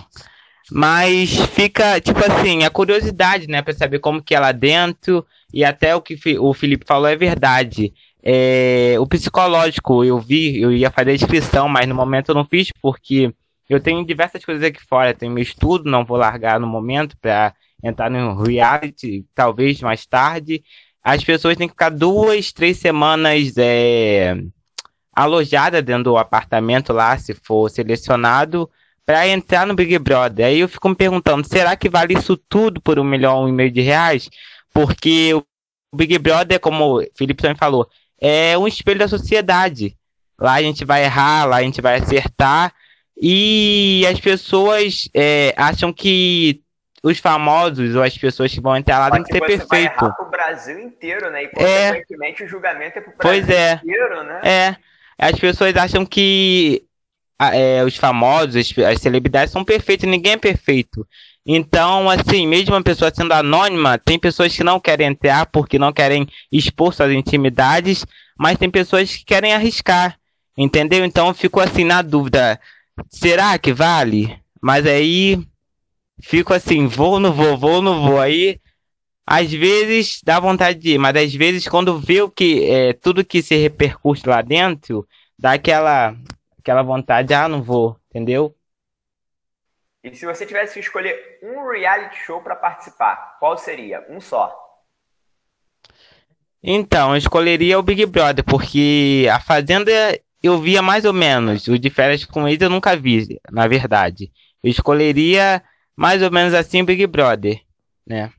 Mas 0.70 1.36
fica, 1.46 2.00
tipo 2.00 2.20
assim, 2.20 2.64
a 2.64 2.70
curiosidade, 2.70 3.46
né? 3.46 3.62
Pra 3.62 3.74
saber 3.74 3.98
como 3.98 4.22
que 4.22 4.34
é 4.34 4.40
lá 4.40 4.52
dentro. 4.52 5.24
E 5.52 5.64
até 5.64 5.94
o 5.94 6.00
que 6.00 6.16
o 6.38 6.54
Felipe 6.54 6.86
falou 6.86 7.06
é 7.06 7.16
verdade. 7.16 7.92
É, 8.22 8.96
o 8.98 9.06
psicológico, 9.06 10.02
eu 10.02 10.18
vi, 10.18 10.60
eu 10.60 10.72
ia 10.72 10.90
fazer 10.90 11.10
a 11.10 11.14
inscrição, 11.14 11.68
mas 11.68 11.86
no 11.86 11.94
momento 11.94 12.30
eu 12.30 12.34
não 12.34 12.44
fiz 12.46 12.70
porque 12.80 13.32
eu 13.68 13.78
tenho 13.80 14.04
diversas 14.06 14.44
coisas 14.44 14.64
aqui 14.64 14.80
fora. 14.82 15.10
Eu 15.10 15.14
tenho 15.14 15.32
meu 15.32 15.42
estudo, 15.42 15.90
não 15.90 16.04
vou 16.04 16.16
largar 16.16 16.58
no 16.58 16.66
momento 16.66 17.16
para 17.18 17.54
entrar 17.82 18.10
no 18.10 18.42
reality, 18.42 19.26
talvez 19.34 19.80
mais 19.82 20.06
tarde. 20.06 20.64
As 21.02 21.22
pessoas 21.22 21.56
têm 21.56 21.68
que 21.68 21.74
ficar 21.74 21.90
duas, 21.90 22.50
três 22.50 22.78
semanas 22.78 23.52
é, 23.58 24.34
alojadas 25.14 25.82
dentro 25.82 26.04
do 26.04 26.16
apartamento 26.16 26.92
lá, 26.92 27.16
se 27.18 27.34
for 27.34 27.70
selecionado, 27.70 28.70
para 29.04 29.28
entrar 29.28 29.66
no 29.66 29.74
Big 29.74 29.98
Brother. 29.98 30.46
Aí 30.46 30.60
eu 30.60 30.68
fico 30.68 30.88
me 30.88 30.94
perguntando, 30.94 31.46
será 31.46 31.76
que 31.76 31.88
vale 31.88 32.14
isso 32.14 32.36
tudo 32.36 32.80
por 32.80 32.98
um 32.98 33.04
milhão 33.04 33.48
e 33.48 33.52
meio 33.52 33.70
de 33.70 33.80
reais? 33.80 34.28
Porque 34.72 35.32
o 35.34 35.44
Big 35.94 36.18
Brother, 36.18 36.58
como 36.58 37.00
o 37.00 37.06
Felipe 37.16 37.42
também 37.42 37.56
falou, 37.56 37.88
é 38.20 38.56
um 38.56 38.66
espelho 38.66 38.98
da 38.98 39.08
sociedade. 39.08 39.96
Lá 40.38 40.54
a 40.54 40.62
gente 40.62 40.84
vai 40.84 41.04
errar, 41.04 41.44
lá 41.44 41.56
a 41.56 41.62
gente 41.62 41.80
vai 41.80 41.96
acertar. 41.96 42.72
E 43.20 44.04
as 44.10 44.18
pessoas 44.18 45.08
é, 45.14 45.54
acham 45.56 45.92
que 45.92 46.62
os 47.02 47.18
famosos 47.18 47.94
ou 47.94 48.02
as 48.02 48.16
pessoas 48.16 48.52
que 48.52 48.60
vão 48.60 48.76
entrar 48.76 48.98
lá 48.98 49.10
têm 49.10 49.22
que 49.22 49.32
ser 49.32 49.40
perfeito. 49.40 49.68
Vai 49.68 49.82
errar 49.82 50.16
pro 50.16 50.30
Brasil 50.30 50.78
inteiro, 50.80 51.30
né? 51.30 51.44
E 51.44 51.46
é. 51.46 51.90
consequentemente 51.90 52.42
é, 52.42 52.46
o 52.46 52.48
julgamento 52.48 52.98
é 52.98 53.02
pro 53.02 53.12
Brasil 53.16 53.46
pois 53.46 53.48
é. 53.50 53.74
inteiro, 53.74 54.24
né? 54.24 54.40
É. 54.42 54.76
As 55.18 55.38
pessoas 55.38 55.74
acham 55.76 56.04
que 56.04 56.84
é, 57.40 57.82
os 57.84 57.96
famosos, 57.96 58.56
as, 58.56 59.00
celebridades 59.00 59.52
são 59.52 59.64
perfeitos, 59.64 60.08
ninguém 60.08 60.32
é 60.32 60.36
perfeito. 60.36 61.06
Então, 61.46 62.08
assim, 62.08 62.46
mesmo 62.46 62.74
uma 62.74 62.82
pessoa 62.82 63.12
sendo 63.14 63.32
anônima, 63.32 63.98
tem 63.98 64.18
pessoas 64.18 64.54
que 64.56 64.64
não 64.64 64.80
querem 64.80 65.08
entrar 65.08 65.46
porque 65.46 65.78
não 65.78 65.92
querem 65.92 66.26
expor 66.50 66.94
suas 66.94 67.12
intimidades, 67.12 68.06
mas 68.38 68.58
tem 68.58 68.70
pessoas 68.70 69.14
que 69.14 69.24
querem 69.24 69.52
arriscar, 69.52 70.18
entendeu? 70.56 71.04
Então, 71.04 71.34
fico 71.34 71.60
assim 71.60 71.84
na 71.84 72.00
dúvida: 72.00 72.58
será 73.10 73.58
que 73.58 73.72
vale? 73.72 74.38
Mas 74.60 74.86
aí, 74.86 75.38
fico 76.22 76.54
assim: 76.54 76.86
vou 76.86 77.12
ou 77.12 77.20
não 77.20 77.32
vou, 77.32 77.58
vou 77.58 77.74
ou 77.74 77.82
não 77.82 78.02
vou. 78.02 78.20
Aí, 78.20 78.58
às 79.26 79.50
vezes 79.50 80.20
dá 80.22 80.38
vontade 80.38 80.78
de 80.78 80.94
ir, 80.94 80.98
mas 80.98 81.16
às 81.16 81.34
vezes, 81.34 81.66
quando 81.66 81.98
vê 81.98 82.20
o 82.22 82.30
que, 82.30 82.70
é, 82.70 82.92
tudo 82.92 83.24
que 83.24 83.42
se 83.42 83.56
repercute 83.56 84.28
lá 84.28 84.42
dentro, 84.42 85.06
dá 85.38 85.52
aquela, 85.52 86.14
aquela 86.58 86.82
vontade: 86.82 87.32
ah, 87.32 87.48
não 87.48 87.62
vou, 87.62 87.98
entendeu? 88.10 88.54
E 90.02 90.14
se 90.14 90.26
você 90.26 90.44
tivesse 90.44 90.74
que 90.74 90.80
escolher 90.80 91.38
um 91.42 91.66
reality 91.70 92.16
show 92.18 92.40
para 92.42 92.54
participar, 92.54 93.38
qual 93.40 93.56
seria? 93.56 94.04
Um 94.10 94.20
só. 94.20 94.54
Então, 96.62 97.12
eu 97.12 97.16
escolheria 97.16 97.78
o 97.78 97.82
Big 97.82 98.04
Brother, 98.04 98.44
porque 98.44 99.26
a 99.32 99.40
Fazenda 99.40 99.90
eu 100.42 100.60
via 100.60 100.82
mais 100.82 101.06
ou 101.06 101.12
menos. 101.14 101.66
O 101.68 101.78
de 101.78 101.88
férias 101.88 102.24
com 102.26 102.46
eles 102.46 102.60
eu 102.60 102.68
nunca 102.68 102.94
vi, 102.94 103.40
na 103.50 103.66
verdade. 103.66 104.30
Eu 104.62 104.70
escolheria 104.70 105.62
mais 105.96 106.22
ou 106.22 106.30
menos 106.30 106.52
assim 106.52 106.82
o 106.82 106.84
Big 106.84 107.06
Brother, 107.06 107.62
né? 108.06 108.30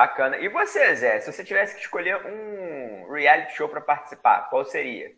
Bacana. 0.00 0.38
E 0.38 0.48
você, 0.48 0.94
Zé? 0.94 1.20
Se 1.20 1.30
você 1.30 1.44
tivesse 1.44 1.74
que 1.74 1.82
escolher 1.82 2.16
um 2.24 3.12
reality 3.12 3.54
show 3.54 3.68
para 3.68 3.82
participar, 3.82 4.48
qual 4.48 4.64
seria? 4.64 5.10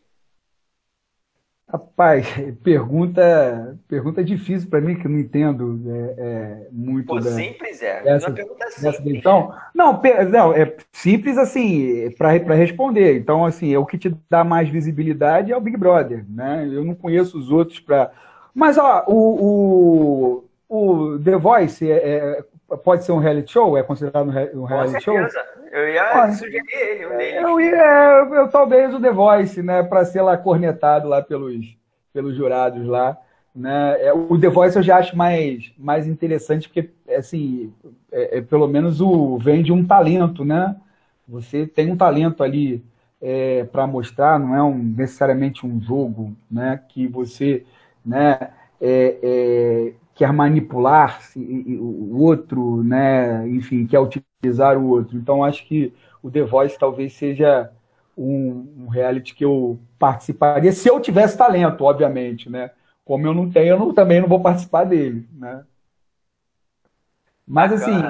Rapaz, 1.68 2.26
pergunta, 2.64 3.78
pergunta 3.86 4.24
difícil 4.24 4.68
para 4.68 4.80
mim, 4.80 4.96
que 4.96 5.06
eu 5.06 5.10
não 5.12 5.20
entendo 5.20 5.80
é, 5.86 6.14
é, 6.18 6.68
muito. 6.72 7.06
Pô, 7.06 7.20
da, 7.20 7.30
simples 7.30 7.80
é. 7.80 8.02
Essa, 8.04 8.26
uma 8.26 8.34
pergunta 8.34 8.68
simples. 8.72 9.14
Então, 9.14 9.54
não, 9.72 10.02
não, 10.28 10.52
é 10.52 10.76
simples 10.90 11.38
assim 11.38 12.10
para 12.18 12.54
responder. 12.56 13.16
Então, 13.16 13.46
assim, 13.46 13.72
é 13.72 13.78
o 13.78 13.86
que 13.86 13.96
te 13.96 14.12
dá 14.28 14.42
mais 14.42 14.68
visibilidade 14.68 15.52
é 15.52 15.56
o 15.56 15.60
Big 15.60 15.76
Brother, 15.76 16.24
né? 16.28 16.68
Eu 16.68 16.84
não 16.84 16.96
conheço 16.96 17.38
os 17.38 17.52
outros 17.52 17.78
para. 17.78 18.10
Mas 18.52 18.76
ó, 18.76 19.04
o, 19.06 20.42
o, 20.68 21.14
o 21.14 21.18
The 21.20 21.36
Voice 21.36 21.88
é, 21.88 21.96
é, 21.96 22.44
pode 22.76 23.04
ser 23.04 23.12
um 23.12 23.18
reality 23.18 23.52
show? 23.52 23.76
É 23.76 23.82
considerado 23.82 24.28
um 24.54 24.64
reality 24.64 25.02
show? 25.02 25.16
Eu 25.70 25.88
ia 25.88 26.02
ah, 26.02 26.32
sugerir 26.32 26.62
ele, 26.70 27.06
um 27.06 27.16
deles. 27.16 27.42
Eu, 27.42 27.60
ia, 27.60 28.28
eu, 28.32 28.48
talvez 28.48 28.94
o 28.94 29.00
The 29.00 29.10
Voice, 29.10 29.62
né? 29.62 29.82
Para 29.82 30.04
ser 30.04 30.22
lá 30.22 30.36
cornetado 30.36 31.08
lá 31.08 31.22
pelos, 31.22 31.76
pelos 32.12 32.36
jurados 32.36 32.86
lá. 32.86 33.16
Né? 33.54 33.96
É, 34.00 34.12
o 34.12 34.38
The 34.38 34.48
Voice 34.48 34.76
eu 34.76 34.82
já 34.82 34.98
acho 34.98 35.16
mais, 35.16 35.72
mais 35.78 36.06
interessante, 36.06 36.68
porque 36.68 36.90
assim, 37.14 37.72
é, 38.10 38.38
é, 38.38 38.40
pelo 38.40 38.66
menos 38.66 39.00
o 39.00 39.38
vem 39.38 39.62
de 39.62 39.72
um 39.72 39.84
talento, 39.84 40.44
né? 40.44 40.76
Você 41.28 41.66
tem 41.66 41.90
um 41.90 41.96
talento 41.96 42.42
ali 42.42 42.84
é, 43.20 43.64
para 43.64 43.86
mostrar, 43.86 44.38
não 44.38 44.54
é 44.54 44.62
um, 44.62 44.76
necessariamente 44.76 45.66
um 45.66 45.80
jogo 45.80 46.34
né? 46.50 46.80
que 46.88 47.06
você 47.06 47.64
né, 48.04 48.36
é, 48.80 49.18
é, 49.22 49.92
quer 50.14 50.32
manipular 50.32 51.20
o 51.36 52.22
outro, 52.22 52.82
né? 52.82 53.48
enfim, 53.48 53.86
quer 53.86 53.98
utilizar 53.98 54.76
o 54.76 54.88
outro. 54.88 55.16
Então, 55.16 55.42
acho 55.42 55.66
que 55.66 55.92
o 56.22 56.30
The 56.30 56.42
Voice 56.42 56.78
talvez 56.78 57.14
seja 57.14 57.70
um, 58.16 58.84
um, 58.84 58.88
reality 58.88 59.34
que 59.34 59.44
eu 59.44 59.78
participaria, 59.98 60.72
se 60.72 60.88
eu 60.88 61.00
tivesse 61.00 61.36
talento, 61.36 61.82
obviamente, 61.82 62.50
né? 62.50 62.70
Como 63.04 63.26
eu 63.26 63.34
não 63.34 63.50
tenho, 63.50 63.68
eu 63.68 63.78
não, 63.78 63.92
também 63.92 64.20
não 64.20 64.28
vou 64.28 64.40
participar 64.40 64.84
dele, 64.84 65.26
né? 65.32 65.64
Mas, 67.46 67.72
assim, 67.72 68.02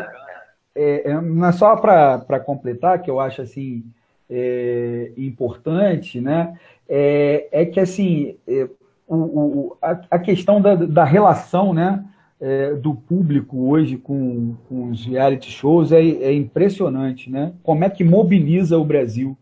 é, 0.74 1.10
é, 1.10 1.20
não 1.20 1.46
é 1.46 1.52
só 1.52 1.76
para 1.76 2.40
completar, 2.40 3.00
que 3.00 3.10
eu 3.10 3.20
acho, 3.20 3.40
assim, 3.40 3.84
é, 4.28 5.12
importante, 5.16 6.20
né? 6.20 6.58
É, 6.88 7.48
é 7.52 7.64
que, 7.64 7.80
assim, 7.80 8.36
é, 8.46 8.68
o, 9.06 9.16
o, 9.16 9.76
a, 9.80 10.00
a, 10.10 10.18
questão 10.18 10.60
da, 10.60 10.74
da 10.74 11.04
relação, 11.04 11.72
né? 11.72 12.04
É, 12.40 12.74
do 12.74 12.92
público 12.92 13.68
hoje 13.68 13.96
com, 13.96 14.56
com 14.68 14.90
os 14.90 15.06
reality 15.06 15.48
shows 15.48 15.92
é, 15.92 16.00
é, 16.00 16.34
impressionante, 16.34 17.30
né? 17.30 17.52
Como 17.62 17.84
é 17.84 17.90
que 17.90 18.02
mobiliza 18.02 18.76
o 18.76 18.84
Brasil, 18.84 19.36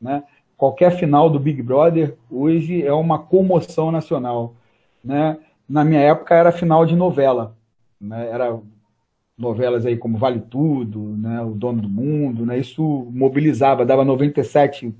né? 0.00 0.24
Qualquer 0.56 0.90
final 0.98 1.30
do 1.30 1.38
Big 1.38 1.62
Brother 1.62 2.16
hoje 2.28 2.84
é 2.84 2.92
uma 2.92 3.20
comoção 3.20 3.92
nacional, 3.92 4.54
né? 5.02 5.38
Na 5.68 5.84
minha 5.84 6.00
época 6.00 6.34
era 6.34 6.50
final 6.50 6.84
de 6.84 6.96
novela, 6.96 7.56
né? 8.00 8.28
Era 8.28 8.58
novelas 9.38 9.86
aí 9.86 9.96
como 9.96 10.18
Vale 10.18 10.40
Tudo, 10.40 10.98
né? 11.16 11.40
O 11.42 11.50
Dono 11.50 11.80
do 11.82 11.88
Mundo, 11.88 12.44
né? 12.44 12.58
Isso 12.58 12.82
mobilizava, 13.12 13.86
dava 13.86 14.04
97% 14.04 14.92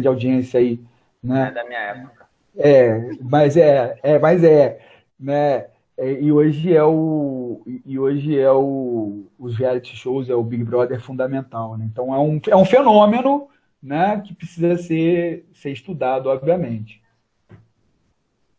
de 0.00 0.08
audiência 0.08 0.58
aí, 0.58 0.80
né? 1.22 1.48
É 1.48 1.50
da 1.52 1.64
minha 1.64 1.80
época. 1.80 2.21
É, 2.56 2.98
mas 3.20 3.56
é, 3.56 3.98
é, 4.02 4.18
mas 4.18 4.44
é, 4.44 4.80
né? 5.18 5.66
É, 5.96 6.10
e 6.10 6.32
hoje 6.32 6.74
é 6.74 6.82
o 6.82 7.62
e 7.84 7.98
hoje 7.98 8.38
é 8.38 8.50
o 8.50 9.26
os 9.38 9.56
reality 9.56 9.96
shows 9.96 10.28
é 10.28 10.34
o 10.34 10.42
Big 10.42 10.64
Brother 10.64 11.00
fundamental, 11.00 11.76
né? 11.76 11.86
Então 11.90 12.14
é 12.14 12.18
um, 12.18 12.40
é 12.48 12.56
um 12.56 12.64
fenômeno, 12.64 13.48
né? 13.82 14.22
Que 14.26 14.34
precisa 14.34 14.76
ser 14.76 15.46
ser 15.54 15.70
estudado, 15.70 16.28
obviamente. 16.28 17.02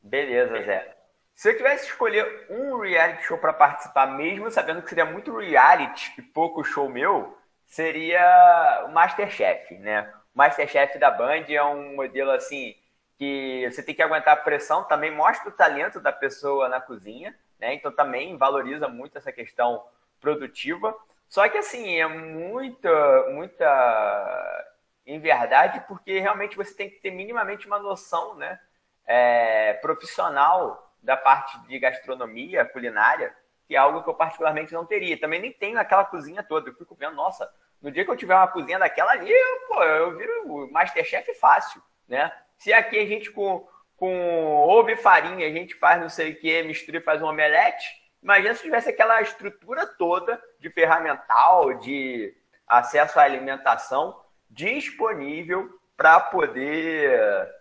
Beleza, 0.01 0.61
Zé. 0.63 0.93
Se 1.35 1.49
eu 1.49 1.57
tivesse 1.57 1.85
que 1.85 1.91
escolher 1.91 2.45
um 2.49 2.79
reality 2.79 3.23
show 3.23 3.37
para 3.37 3.53
participar, 3.53 4.05
mesmo 4.05 4.51
sabendo 4.51 4.81
que 4.81 4.89
seria 4.89 5.05
muito 5.05 5.35
reality 5.35 6.13
e 6.17 6.21
pouco 6.21 6.63
show 6.63 6.87
meu, 6.87 7.35
seria 7.65 8.85
o 8.87 8.91
Masterchef, 8.93 9.73
né? 9.79 10.07
O 10.33 10.37
Masterchef 10.37 10.97
da 10.99 11.09
Band 11.09 11.45
é 11.49 11.63
um 11.63 11.95
modelo 11.95 12.31
assim 12.31 12.75
que 13.17 13.69
você 13.69 13.83
tem 13.83 13.95
que 13.95 14.01
aguentar 14.01 14.33
a 14.33 14.41
pressão, 14.41 14.83
também 14.83 15.11
mostra 15.11 15.49
o 15.49 15.53
talento 15.53 15.99
da 15.99 16.11
pessoa 16.11 16.67
na 16.67 16.81
cozinha, 16.81 17.35
né? 17.59 17.73
Então 17.73 17.91
também 17.91 18.37
valoriza 18.37 18.87
muito 18.87 19.17
essa 19.17 19.31
questão 19.31 19.83
produtiva. 20.19 20.95
Só 21.27 21.47
que 21.49 21.57
assim, 21.57 21.99
é 21.99 22.07
muita, 22.07 23.29
muita 23.31 24.65
em 25.05 25.19
verdade, 25.19 25.83
porque 25.87 26.19
realmente 26.19 26.55
você 26.55 26.73
tem 26.73 26.89
que 26.89 26.99
ter 26.99 27.11
minimamente 27.11 27.67
uma 27.67 27.79
noção, 27.79 28.35
né? 28.35 28.59
É, 29.05 29.73
profissional 29.73 30.93
da 31.01 31.17
parte 31.17 31.59
de 31.67 31.77
gastronomia, 31.77 32.63
culinária, 32.63 33.35
que 33.67 33.75
é 33.75 33.77
algo 33.77 34.01
que 34.01 34.09
eu 34.09 34.13
particularmente 34.13 34.73
não 34.73 34.85
teria. 34.85 35.19
Também 35.19 35.41
nem 35.41 35.51
tenho 35.51 35.77
aquela 35.77 36.05
cozinha 36.05 36.41
toda. 36.41 36.69
Eu 36.69 36.75
fico 36.75 36.95
vendo, 36.95 37.15
nossa, 37.15 37.51
no 37.81 37.91
dia 37.91 38.05
que 38.05 38.11
eu 38.11 38.15
tiver 38.15 38.35
uma 38.35 38.47
cozinha 38.47 38.79
daquela 38.79 39.11
ali, 39.11 39.29
eu, 39.29 39.67
pô, 39.67 39.83
eu 39.83 40.17
viro 40.17 40.71
Masterchef 40.71 41.33
fácil, 41.35 41.81
né? 42.07 42.31
Se 42.63 42.71
aqui 42.71 42.97
a 42.97 43.05
gente 43.05 43.29
com, 43.29 43.67
com 43.97 44.55
ovo 44.55 44.89
e 44.89 44.95
farinha, 44.95 45.45
a 45.45 45.51
gente 45.51 45.75
faz 45.75 45.99
não 45.99 46.07
sei 46.07 46.31
o 46.31 46.39
que, 46.39 46.63
mistura 46.63 46.97
e 46.97 47.01
faz 47.01 47.21
um 47.21 47.25
omelete, 47.25 47.85
imagina 48.21 48.53
se 48.53 48.63
tivesse 48.63 48.89
aquela 48.89 49.21
estrutura 49.21 49.85
toda 49.85 50.41
de 50.61 50.69
ferramental, 50.69 51.73
de 51.73 52.33
acesso 52.65 53.19
à 53.19 53.23
alimentação 53.23 54.17
disponível 54.49 55.77
para 55.97 56.21
poder 56.21 57.53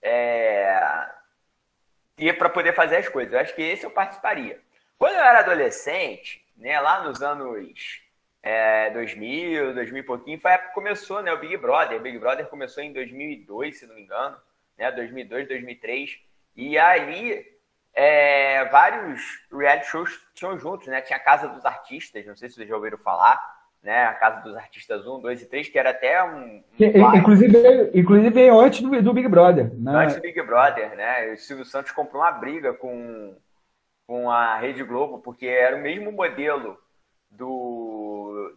é, 0.00 1.08
e 2.16 2.32
para 2.32 2.48
poder 2.48 2.76
fazer 2.76 2.98
as 2.98 3.08
coisas. 3.08 3.32
Eu 3.32 3.40
acho 3.40 3.56
que 3.56 3.62
esse 3.62 3.82
eu 3.82 3.90
participaria. 3.90 4.62
Quando 4.96 5.14
eu 5.14 5.24
era 5.24 5.40
adolescente, 5.40 6.46
né, 6.56 6.80
lá 6.80 7.02
nos 7.02 7.20
anos 7.24 7.58
é, 8.44 8.90
2000, 8.90 9.74
2000 9.74 9.98
e 9.98 10.02
pouquinho, 10.02 10.40
foi 10.40 10.50
a 10.50 10.54
época 10.54 10.68
que 10.68 10.74
começou 10.74 11.22
né, 11.22 11.32
o 11.32 11.38
Big 11.38 11.56
Brother. 11.56 11.98
O 11.98 12.02
Big 12.02 12.18
Brother 12.18 12.46
começou 12.46 12.82
em 12.82 12.92
2002, 12.92 13.78
se 13.78 13.86
não 13.86 13.94
me 13.94 14.02
engano, 14.02 14.36
né, 14.76 14.92
2002, 14.92 15.48
2003. 15.48 16.18
E 16.54 16.76
ali 16.76 17.42
é, 17.94 18.66
vários 18.66 19.22
reality 19.50 19.86
shows 19.86 20.20
tinham 20.34 20.58
juntos, 20.58 20.88
né? 20.88 21.00
Tinha 21.00 21.16
a 21.16 21.22
Casa 21.22 21.48
dos 21.48 21.64
Artistas, 21.64 22.26
não 22.26 22.36
sei 22.36 22.48
se 22.48 22.56
vocês 22.56 22.68
já 22.68 22.76
ouviram 22.76 22.98
falar 22.98 23.54
né? 23.84 24.04
A 24.06 24.14
Casa 24.14 24.40
dos 24.40 24.56
Artistas 24.56 25.06
1, 25.06 25.20
2 25.20 25.42
e 25.42 25.46
3, 25.46 25.68
que 25.68 25.78
era 25.78 25.90
até 25.90 26.24
um. 26.24 26.64
um 26.80 27.14
inclusive, 27.14 27.90
inclusive 27.94 28.48
antes 28.48 28.80
do, 28.80 29.02
do, 29.02 29.12
Big 29.12 29.28
Brother. 29.28 29.70
Né? 29.74 29.92
Antes 29.94 30.16
do 30.16 30.22
Big 30.22 30.40
Brother, 30.42 30.96
né? 30.96 31.32
O 31.32 31.36
Silvio 31.36 31.66
Santos 31.66 31.92
comprou 31.92 32.22
uma 32.22 32.32
briga 32.32 32.72
com, 32.72 33.36
com 34.06 34.30
a 34.30 34.56
Rede 34.56 34.82
Globo, 34.82 35.18
porque 35.18 35.46
era 35.46 35.76
o 35.76 35.82
mesmo 35.82 36.10
modelo 36.10 36.78
do, 37.30 38.03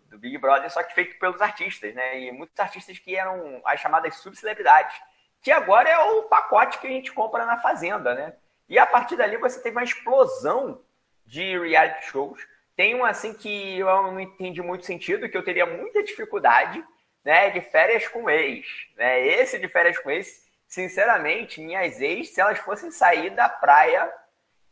do 0.05 0.17
Big 0.17 0.37
Brother, 0.37 0.71
só 0.71 0.83
que 0.83 0.93
feito 0.93 1.17
pelos 1.19 1.41
artistas, 1.41 1.93
né? 1.93 2.19
E 2.19 2.31
muitos 2.31 2.59
artistas 2.59 2.97
que 2.99 3.15
eram 3.15 3.61
as 3.65 3.79
chamadas 3.79 4.15
subcelebridades, 4.17 4.95
que 5.41 5.51
agora 5.51 5.89
é 5.89 5.97
o 5.97 6.23
pacote 6.23 6.79
que 6.79 6.87
a 6.87 6.91
gente 6.91 7.11
compra 7.11 7.45
na 7.45 7.57
Fazenda, 7.57 8.13
né? 8.13 8.35
E 8.67 8.77
a 8.77 8.85
partir 8.85 9.15
dali 9.15 9.37
você 9.37 9.61
teve 9.61 9.77
uma 9.77 9.83
explosão 9.83 10.81
de 11.25 11.57
reality 11.57 12.05
shows 12.05 12.45
tem 12.77 12.93
um 12.93 13.03
assim 13.03 13.33
que 13.33 13.79
eu 13.79 13.87
não 13.87 14.19
entendi 14.19 14.61
muito 14.61 14.85
sentido, 14.85 15.27
que 15.27 15.35
eu 15.35 15.43
teria 15.43 15.65
muita 15.65 16.03
dificuldade, 16.03 16.85
né? 17.25 17.49
De 17.49 17.59
férias 17.59 18.07
com 18.07 18.29
ex. 18.29 18.67
Né? 18.95 19.25
Esse 19.25 19.57
de 19.57 19.67
férias 19.67 19.97
com 19.97 20.11
ex, 20.11 20.45
sinceramente, 20.67 21.59
minhas 21.59 21.99
ex, 21.99 22.29
se 22.29 22.39
elas 22.39 22.59
fossem 22.59 22.91
sair 22.91 23.31
da 23.31 23.49
praia, 23.49 24.13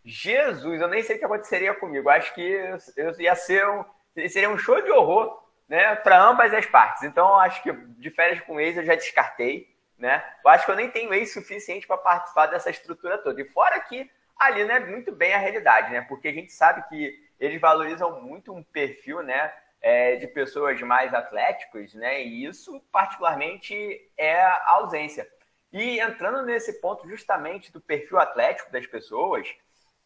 Jesus, 0.03 0.79
eu 0.79 0.87
nem 0.87 1.01
sei 1.01 1.15
o 1.15 1.19
que 1.19 1.25
aconteceria 1.25 1.73
comigo. 1.73 2.07
Acho 2.07 2.31
que 2.35 2.77
eu 2.95 3.19
ia 3.19 3.33
ser 3.33 3.67
um, 3.67 3.83
seria 4.15 4.49
um 4.49 4.57
show 4.57 4.81
de 4.81 4.91
horror, 4.91 5.43
né? 5.67 5.95
Para 5.95 6.21
ambas 6.21 6.53
as 6.53 6.65
partes. 6.65 7.03
Então, 7.03 7.39
acho 7.39 7.61
que 7.61 7.71
de 7.71 8.09
férias 8.09 8.41
com 8.41 8.59
ex 8.59 8.77
eu 8.77 8.85
já 8.85 8.95
descartei, 8.95 9.75
né? 9.97 10.23
Eu 10.43 10.49
acho 10.51 10.65
que 10.65 10.71
eu 10.71 10.75
nem 10.75 10.89
tenho 10.89 11.13
ex 11.13 11.33
suficiente 11.33 11.87
para 11.87 11.97
participar 11.97 12.47
dessa 12.47 12.69
estrutura 12.69 13.17
toda. 13.17 13.41
E 13.41 13.49
fora 13.49 13.79
que 13.79 14.09
ali 14.37 14.63
não 14.63 14.75
é 14.75 14.79
muito 14.79 15.11
bem 15.11 15.33
a 15.33 15.37
realidade, 15.37 15.91
né? 15.91 16.01
Porque 16.01 16.27
a 16.27 16.33
gente 16.33 16.51
sabe 16.51 16.87
que 16.89 17.13
eles 17.39 17.59
valorizam 17.59 18.21
muito 18.21 18.53
um 18.53 18.63
perfil, 18.63 19.21
né? 19.21 19.53
É, 19.81 20.15
de 20.15 20.27
pessoas 20.27 20.81
mais 20.81 21.13
atléticos, 21.13 21.93
né? 21.93 22.23
E 22.23 22.45
isso, 22.45 22.81
particularmente, 22.91 23.75
é 24.17 24.41
a 24.41 24.71
ausência. 24.71 25.27
E 25.71 25.99
entrando 25.99 26.43
nesse 26.43 26.81
ponto 26.81 27.07
justamente 27.07 27.71
do 27.71 27.79
perfil 27.79 28.17
atlético 28.17 28.71
das 28.71 28.87
pessoas, 28.87 29.47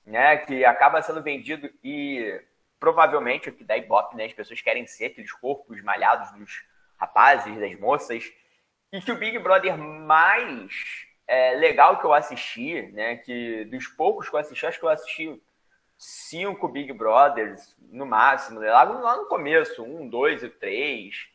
né? 0.05 0.37
Que 0.37 0.65
acaba 0.65 1.01
sendo 1.01 1.23
vendido 1.23 1.69
e 1.83 2.41
provavelmente 2.79 3.49
o 3.49 3.53
que 3.53 3.63
dá 3.63 3.77
ibope, 3.77 4.15
né? 4.15 4.25
As 4.25 4.33
pessoas 4.33 4.61
querem 4.61 4.87
ser 4.87 5.05
aqueles 5.05 5.31
corpos 5.31 5.81
malhados 5.83 6.31
dos 6.31 6.63
rapazes, 6.97 7.59
das 7.59 7.77
moças. 7.79 8.31
E 8.91 9.01
que 9.01 9.11
o 9.11 9.17
Big 9.17 9.37
Brother 9.39 9.77
mais 9.77 11.05
é, 11.27 11.55
legal 11.55 11.99
que 11.99 12.05
eu 12.05 12.13
assisti, 12.13 12.81
né? 12.93 13.17
Que 13.17 13.65
dos 13.65 13.87
poucos 13.87 14.29
que 14.29 14.35
eu 14.35 14.39
assisti, 14.39 14.65
acho 14.65 14.79
que 14.79 14.85
eu 14.85 14.89
assisti 14.89 15.41
cinco 15.97 16.67
Big 16.69 16.93
Brothers 16.93 17.75
no 17.79 18.05
máximo, 18.05 18.61
né? 18.61 18.71
lá, 18.71 18.83
lá 18.83 19.17
no 19.17 19.25
começo, 19.25 19.83
um, 19.83 20.07
dois 20.07 20.41
e 20.41 20.49
três. 20.49 21.27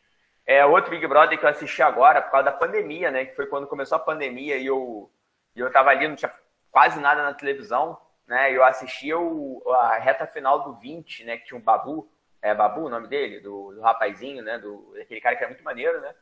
É, 0.45 0.65
outro 0.65 0.91
Big 0.91 1.05
Brother 1.07 1.39
que 1.39 1.45
eu 1.45 1.49
assisti 1.49 1.81
agora, 1.81 2.21
por 2.21 2.31
causa 2.31 2.45
da 2.45 2.51
pandemia, 2.51 3.11
né? 3.11 3.25
Que 3.25 3.35
foi 3.35 3.45
quando 3.45 3.67
começou 3.67 3.95
a 3.95 3.99
pandemia 3.99 4.57
e 4.57 4.65
eu, 4.65 5.09
e 5.55 5.59
eu 5.59 5.71
tava 5.71 5.91
ali, 5.91 6.07
não 6.07 6.15
tinha 6.15 6.33
quase 6.71 6.99
nada 6.99 7.23
na 7.23 7.33
televisão, 7.33 7.97
né? 8.27 8.55
Eu 8.55 8.63
assistia 8.63 9.17
o, 9.17 9.61
a 9.71 9.97
reta 9.97 10.25
final 10.25 10.63
do 10.63 10.73
20, 10.79 11.23
né? 11.25 11.37
Que 11.37 11.45
tinha 11.45 11.57
um 11.57 11.63
Babu, 11.63 12.09
é 12.41 12.53
Babu 12.53 12.85
o 12.85 12.89
nome 12.89 13.07
dele, 13.07 13.39
do, 13.39 13.73
do 13.73 13.81
rapazinho, 13.81 14.43
né? 14.43 14.57
Do, 14.57 14.93
aquele 15.01 15.21
cara 15.21 15.35
que 15.35 15.43
é 15.43 15.47
muito 15.47 15.63
maneiro, 15.63 16.01
né? 16.01 16.13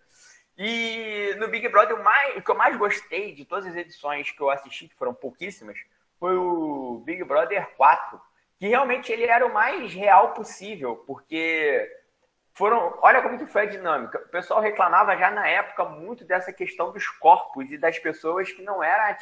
E 0.57 1.35
no 1.39 1.47
Big 1.47 1.67
Brother, 1.69 1.99
o, 1.99 2.03
mais, 2.03 2.37
o 2.37 2.41
que 2.41 2.51
eu 2.51 2.55
mais 2.55 2.77
gostei 2.77 3.33
de 3.33 3.43
todas 3.43 3.65
as 3.65 3.75
edições 3.75 4.31
que 4.31 4.41
eu 4.41 4.49
assisti, 4.49 4.87
que 4.87 4.95
foram 4.95 5.13
pouquíssimas, 5.13 5.77
foi 6.19 6.37
o 6.37 7.01
Big 7.05 7.23
Brother 7.23 7.75
4, 7.75 8.21
que 8.59 8.67
realmente 8.67 9.11
ele 9.11 9.25
era 9.25 9.45
o 9.45 9.53
mais 9.53 9.93
real 9.93 10.33
possível, 10.33 10.97
porque 11.07 11.89
foram. 12.53 12.97
Olha 13.01 13.21
como 13.21 13.37
que 13.37 13.47
foi 13.47 13.63
a 13.63 13.69
dinâmica. 13.69 14.19
O 14.19 14.29
pessoal 14.29 14.61
reclamava 14.61 15.17
já 15.17 15.31
na 15.31 15.47
época 15.47 15.85
muito 15.85 16.23
dessa 16.23 16.53
questão 16.53 16.91
dos 16.91 17.07
corpos 17.07 17.71
e 17.71 17.77
das 17.77 17.97
pessoas 17.97 18.51
que 18.51 18.61
não 18.61 18.83
eram 18.83 19.15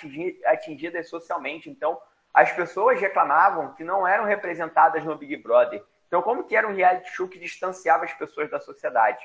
atingidas 0.45 1.09
socialmente. 1.09 1.69
Então, 1.69 1.99
as 2.33 2.51
pessoas 2.51 2.99
reclamavam 2.99 3.73
que 3.73 3.83
não 3.83 4.07
eram 4.07 4.25
representadas 4.25 5.03
no 5.03 5.17
Big 5.17 5.37
Brother. 5.37 5.83
Então, 6.07 6.21
como 6.21 6.43
que 6.43 6.55
era 6.55 6.67
um 6.67 6.73
reality 6.73 7.09
show 7.11 7.27
que 7.27 7.39
distanciava 7.39 8.05
as 8.05 8.13
pessoas 8.13 8.49
da 8.49 8.59
sociedade? 8.59 9.23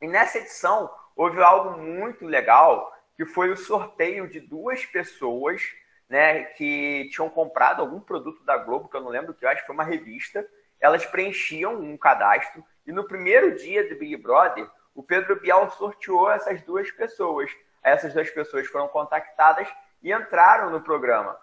E 0.00 0.06
nessa 0.06 0.38
edição, 0.38 0.90
houve 1.16 1.42
algo 1.42 1.78
muito 1.78 2.26
legal, 2.26 2.92
que 3.16 3.24
foi 3.24 3.50
o 3.50 3.56
sorteio 3.56 4.28
de 4.28 4.40
duas 4.40 4.84
pessoas 4.84 5.62
né, 6.08 6.44
que 6.44 7.08
tinham 7.10 7.30
comprado 7.30 7.80
algum 7.80 8.00
produto 8.00 8.44
da 8.44 8.56
Globo, 8.56 8.88
que 8.88 8.96
eu 8.96 9.00
não 9.00 9.10
lembro 9.10 9.34
que 9.34 9.44
eu 9.44 9.48
acho 9.48 9.60
que 9.60 9.66
foi 9.66 9.74
uma 9.74 9.84
revista. 9.84 10.46
Elas 10.80 11.06
preenchiam 11.06 11.74
um 11.74 11.96
cadastro 11.96 12.64
e 12.86 12.92
no 12.92 13.04
primeiro 13.04 13.56
dia 13.56 13.88
do 13.88 13.98
Big 13.98 14.16
Brother, 14.16 14.68
o 14.94 15.02
Pedro 15.02 15.40
Bial 15.40 15.70
sorteou 15.70 16.30
essas 16.30 16.62
duas 16.62 16.90
pessoas. 16.90 17.50
Essas 17.82 18.12
duas 18.12 18.30
pessoas 18.30 18.66
foram 18.66 18.88
contactadas 18.88 19.68
e 20.02 20.12
entraram 20.12 20.70
no 20.70 20.80
programa. 20.80 21.38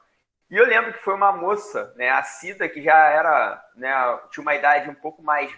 E 0.52 0.58
eu 0.58 0.66
lembro 0.66 0.92
que 0.92 1.02
foi 1.02 1.14
uma 1.14 1.32
moça, 1.32 1.94
né, 1.96 2.10
a 2.10 2.22
Cida, 2.24 2.68
que 2.68 2.82
já 2.82 2.94
era, 2.94 3.66
né, 3.74 3.90
tinha 4.30 4.42
uma 4.42 4.54
idade 4.54 4.90
um 4.90 4.94
pouco 4.94 5.24
mais, 5.24 5.50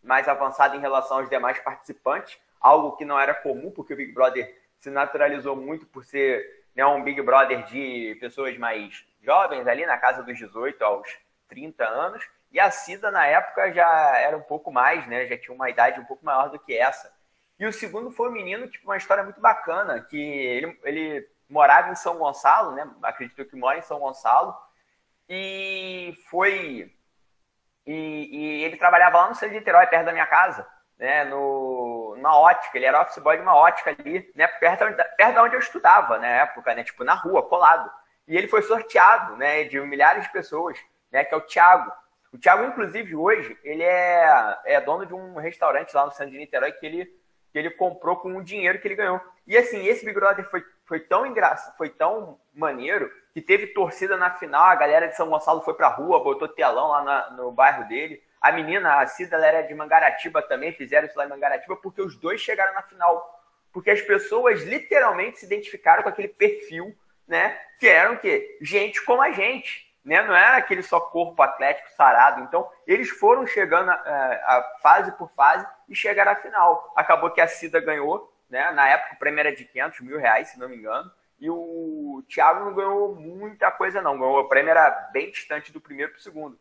mais 0.00 0.28
avançada 0.28 0.76
em 0.76 0.80
relação 0.80 1.18
aos 1.18 1.28
demais 1.28 1.58
participantes, 1.58 2.38
algo 2.60 2.96
que 2.96 3.04
não 3.04 3.18
era 3.18 3.34
comum, 3.34 3.72
porque 3.72 3.92
o 3.92 3.96
Big 3.96 4.12
Brother 4.12 4.56
se 4.78 4.88
naturalizou 4.88 5.56
muito 5.56 5.84
por 5.86 6.04
ser 6.04 6.64
né, 6.76 6.86
um 6.86 7.02
Big 7.02 7.20
Brother 7.22 7.64
de 7.64 8.16
pessoas 8.20 8.56
mais 8.56 9.04
jovens, 9.20 9.66
ali 9.66 9.84
na 9.84 9.98
casa 9.98 10.22
dos 10.22 10.38
18 10.38 10.80
aos 10.84 11.08
30 11.48 11.84
anos. 11.84 12.24
E 12.52 12.60
a 12.60 12.70
Cida, 12.70 13.10
na 13.10 13.26
época, 13.26 13.72
já 13.72 14.16
era 14.16 14.36
um 14.36 14.42
pouco 14.42 14.70
mais, 14.70 15.04
né, 15.08 15.26
já 15.26 15.36
tinha 15.36 15.56
uma 15.56 15.68
idade 15.68 15.98
um 15.98 16.04
pouco 16.04 16.24
maior 16.24 16.50
do 16.50 16.58
que 16.60 16.72
essa. 16.72 17.12
E 17.58 17.66
o 17.66 17.72
segundo 17.72 18.12
foi 18.12 18.28
um 18.28 18.32
menino, 18.32 18.68
tipo, 18.68 18.84
uma 18.84 18.96
história 18.96 19.24
muito 19.24 19.40
bacana, 19.40 20.00
que 20.02 20.16
ele, 20.16 20.78
ele 20.84 21.28
morava 21.48 21.90
em 21.90 21.94
São 21.94 22.18
Gonçalo, 22.18 22.72
né? 22.72 22.88
Acredito 23.02 23.44
que 23.44 23.56
mora 23.56 23.78
em 23.78 23.82
São 23.82 23.98
Gonçalo. 23.98 24.54
E 25.28 26.14
foi. 26.28 26.92
E, 27.86 27.92
e 27.92 28.64
ele 28.64 28.76
trabalhava 28.76 29.18
lá 29.18 29.28
no 29.28 29.34
centro 29.34 29.50
de 29.50 29.58
Niterói, 29.58 29.86
perto 29.86 30.06
da 30.06 30.12
minha 30.12 30.26
casa, 30.26 30.66
né? 30.98 31.24
No, 31.24 32.14
numa 32.16 32.36
ótica. 32.38 32.76
Ele 32.76 32.86
era 32.86 33.02
office 33.02 33.18
boy 33.18 33.36
de 33.36 33.42
uma 33.42 33.54
ótica 33.54 33.96
ali, 33.98 34.30
né? 34.34 34.46
Perto, 34.46 34.84
perto 35.16 35.34
de 35.34 35.40
onde 35.40 35.54
eu 35.54 35.60
estudava 35.60 36.18
na 36.18 36.26
época, 36.26 36.74
né? 36.74 36.84
Tipo, 36.84 37.04
na 37.04 37.14
rua, 37.14 37.42
colado. 37.48 37.90
E 38.26 38.36
ele 38.36 38.48
foi 38.48 38.62
sorteado, 38.62 39.36
né? 39.36 39.64
De 39.64 39.80
milhares 39.80 40.24
de 40.24 40.32
pessoas, 40.32 40.78
né? 41.10 41.24
Que 41.24 41.34
é 41.34 41.36
o 41.36 41.42
Thiago. 41.42 41.92
O 42.32 42.38
Thiago, 42.38 42.64
inclusive, 42.64 43.14
hoje, 43.14 43.58
ele 43.62 43.82
é, 43.82 44.58
é 44.66 44.80
dono 44.80 45.06
de 45.06 45.14
um 45.14 45.36
restaurante 45.36 45.94
lá 45.94 46.04
no 46.04 46.12
centro 46.12 46.32
de 46.32 46.38
Niterói 46.38 46.72
que 46.72 46.84
ele, 46.84 47.06
que 47.52 47.58
ele 47.58 47.70
comprou 47.70 48.16
com 48.16 48.36
o 48.36 48.44
dinheiro 48.44 48.78
que 48.80 48.88
ele 48.88 48.96
ganhou. 48.96 49.20
E 49.46 49.56
assim, 49.56 49.86
esse 49.86 50.04
Big 50.04 50.18
Brother 50.18 50.48
foi 50.50 50.64
foi 50.86 51.00
tão 51.00 51.26
engraçado, 51.26 51.76
foi 51.76 51.90
tão 51.90 52.38
maneiro 52.54 53.12
que 53.34 53.42
teve 53.42 53.66
torcida 53.68 54.16
na 54.16 54.30
final, 54.30 54.64
a 54.64 54.74
galera 54.76 55.08
de 55.08 55.16
São 55.16 55.28
Gonçalo 55.28 55.60
foi 55.60 55.74
pra 55.74 55.88
rua, 55.88 56.22
botou 56.22 56.48
telão 56.48 56.88
lá 56.88 57.02
na, 57.02 57.30
no 57.32 57.50
bairro 57.50 57.86
dele. 57.88 58.22
A 58.40 58.52
menina, 58.52 59.00
a 59.00 59.06
Cida, 59.06 59.36
ela 59.36 59.46
era 59.46 59.62
de 59.62 59.74
Mangaratiba 59.74 60.40
também, 60.40 60.72
fizeram 60.72 61.06
isso 61.06 61.18
lá 61.18 61.26
em 61.26 61.28
Mangaratiba, 61.28 61.76
porque 61.76 62.00
os 62.00 62.16
dois 62.16 62.40
chegaram 62.40 62.72
na 62.72 62.82
final. 62.82 63.42
Porque 63.72 63.90
as 63.90 64.00
pessoas 64.00 64.62
literalmente 64.62 65.40
se 65.40 65.44
identificaram 65.44 66.02
com 66.02 66.08
aquele 66.08 66.28
perfil, 66.28 66.96
né? 67.26 67.58
Que 67.78 67.88
eram 67.88 68.14
o 68.14 68.18
quê? 68.18 68.56
Gente 68.62 69.04
como 69.04 69.20
a 69.20 69.32
gente. 69.32 69.84
Né? 70.04 70.22
Não 70.22 70.34
era 70.34 70.56
aquele 70.56 70.82
só 70.82 71.00
corpo 71.00 71.42
atlético 71.42 71.90
sarado. 71.96 72.42
Então, 72.42 72.70
eles 72.86 73.10
foram 73.10 73.44
chegando 73.44 73.90
a, 73.90 73.94
a, 73.94 74.58
a 74.58 74.78
fase 74.80 75.10
por 75.12 75.28
fase 75.32 75.66
e 75.88 75.96
chegaram 75.96 76.30
à 76.30 76.36
final. 76.36 76.92
Acabou 76.96 77.30
que 77.30 77.40
a 77.40 77.48
Cida 77.48 77.80
ganhou, 77.80 78.32
né? 78.48 78.70
Na 78.72 78.88
época 78.88 79.14
o 79.14 79.18
prêmio 79.18 79.40
era 79.40 79.54
de 79.54 79.64
500 79.64 80.00
mil 80.00 80.18
reais, 80.18 80.48
se 80.48 80.58
não 80.58 80.68
me 80.68 80.76
engano. 80.76 81.10
E 81.38 81.50
o 81.50 82.24
Thiago 82.28 82.64
não 82.64 82.74
ganhou 82.74 83.14
muita 83.14 83.70
coisa, 83.70 84.00
não. 84.00 84.18
Ganhou, 84.18 84.40
o 84.40 84.48
prêmio 84.48 84.70
era 84.70 84.90
bem 85.12 85.30
distante 85.30 85.72
do 85.72 85.80
primeiro 85.80 86.12
para 86.12 86.18
o 86.18 86.22
segundo. 86.22 86.58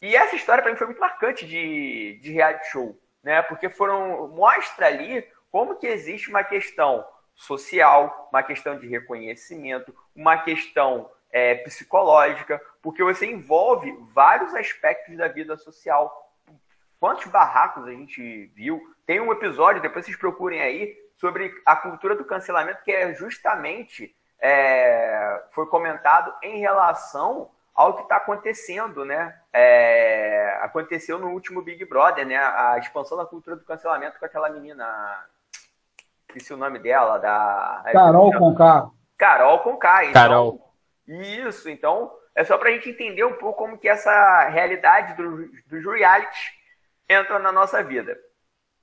E 0.00 0.16
essa 0.16 0.34
história 0.34 0.62
para 0.62 0.72
mim 0.72 0.76
foi 0.76 0.88
muito 0.88 1.00
marcante 1.00 1.46
de, 1.46 2.18
de 2.20 2.32
reality 2.32 2.68
show, 2.70 2.98
né? 3.22 3.40
Porque 3.42 3.70
foram 3.70 4.28
mostra 4.28 4.86
ali 4.86 5.24
como 5.50 5.76
que 5.76 5.86
existe 5.86 6.28
uma 6.28 6.42
questão 6.42 7.06
social, 7.34 8.28
uma 8.32 8.42
questão 8.42 8.78
de 8.78 8.86
reconhecimento, 8.88 9.94
uma 10.14 10.38
questão 10.38 11.08
é, 11.30 11.54
psicológica, 11.54 12.60
porque 12.82 13.02
você 13.02 13.26
envolve 13.26 13.96
vários 14.12 14.54
aspectos 14.54 15.16
da 15.16 15.28
vida 15.28 15.56
social. 15.56 16.30
Quantos 16.98 17.26
barracos 17.26 17.86
a 17.86 17.90
gente 17.90 18.46
viu? 18.54 18.82
Tem 19.06 19.20
um 19.20 19.32
episódio, 19.32 19.82
depois 19.82 20.04
vocês 20.04 20.16
procurem 20.16 20.60
aí, 20.60 20.96
sobre 21.22 21.54
a 21.64 21.76
cultura 21.76 22.16
do 22.16 22.24
cancelamento, 22.24 22.82
que 22.82 22.90
é 22.90 23.14
justamente 23.14 24.12
é, 24.40 25.40
foi 25.52 25.66
comentado 25.66 26.34
em 26.42 26.58
relação 26.58 27.48
ao 27.72 27.94
que 27.94 28.02
está 28.02 28.16
acontecendo, 28.16 29.04
né? 29.04 29.38
É, 29.52 30.58
aconteceu 30.62 31.20
no 31.20 31.28
último 31.28 31.62
Big 31.62 31.84
Brother, 31.84 32.26
né? 32.26 32.36
A 32.36 32.76
expansão 32.76 33.16
da 33.16 33.24
cultura 33.24 33.54
do 33.54 33.64
cancelamento 33.64 34.18
com 34.18 34.26
aquela 34.26 34.50
menina. 34.50 34.84
Esqueci 36.28 36.52
o 36.52 36.56
nome 36.56 36.80
dela, 36.80 37.18
da. 37.18 37.84
Carol 37.92 38.32
Conká. 38.32 38.90
Carol 39.16 39.60
Conká. 39.60 40.04
Então, 40.04 40.22
Carol. 40.22 40.74
Isso, 41.06 41.70
então 41.70 42.12
é 42.34 42.42
só 42.42 42.58
para 42.58 42.70
a 42.70 42.72
gente 42.72 42.90
entender 42.90 43.22
um 43.22 43.34
pouco 43.34 43.58
como 43.58 43.78
que 43.78 43.88
essa 43.88 44.48
realidade 44.48 45.14
dos 45.14 45.84
do 45.84 45.90
reality 45.92 46.52
entra 47.08 47.38
na 47.38 47.52
nossa 47.52 47.80
vida. 47.80 48.18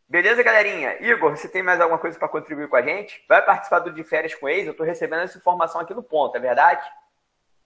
Beleza, 0.09 0.41
galerinha? 0.41 0.97
Igor, 1.01 1.37
você 1.37 1.47
tem 1.47 1.61
mais 1.61 1.79
alguma 1.79 1.99
coisa 1.99 2.17
para 2.17 2.27
contribuir 2.27 2.67
com 2.67 2.75
a 2.75 2.81
gente? 2.81 3.21
Vai 3.29 3.45
participar 3.45 3.77
do 3.77 3.93
De 3.93 4.03
Férias 4.03 4.33
com 4.33 4.49
ex? 4.49 4.65
Eu 4.65 4.71
estou 4.71 4.85
recebendo 4.85 5.21
essa 5.21 5.37
informação 5.37 5.79
aqui 5.79 5.93
no 5.93 6.01
ponto, 6.01 6.35
é 6.35 6.39
verdade? 6.39 6.81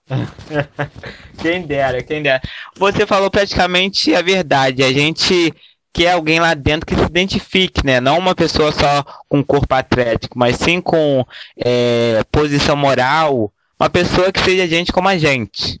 quem 1.40 1.66
dera, 1.66 2.02
quem 2.02 2.22
dera. 2.22 2.42
Você 2.76 3.06
falou 3.06 3.30
praticamente 3.30 4.14
a 4.14 4.20
verdade. 4.20 4.84
A 4.84 4.92
gente 4.92 5.54
quer 5.90 6.10
alguém 6.10 6.38
lá 6.38 6.52
dentro 6.52 6.84
que 6.84 6.94
se 6.94 7.04
identifique, 7.04 7.86
né? 7.86 7.98
Não 7.98 8.18
uma 8.18 8.34
pessoa 8.34 8.70
só 8.72 9.02
com 9.26 9.42
corpo 9.42 9.74
atlético, 9.74 10.38
mas 10.38 10.56
sim 10.56 10.82
com 10.82 11.24
é, 11.56 12.22
posição 12.30 12.76
moral. 12.76 13.50
Uma 13.80 13.88
pessoa 13.88 14.30
que 14.30 14.40
seja 14.40 14.66
gente 14.66 14.92
como 14.92 15.08
a 15.08 15.16
gente. 15.16 15.80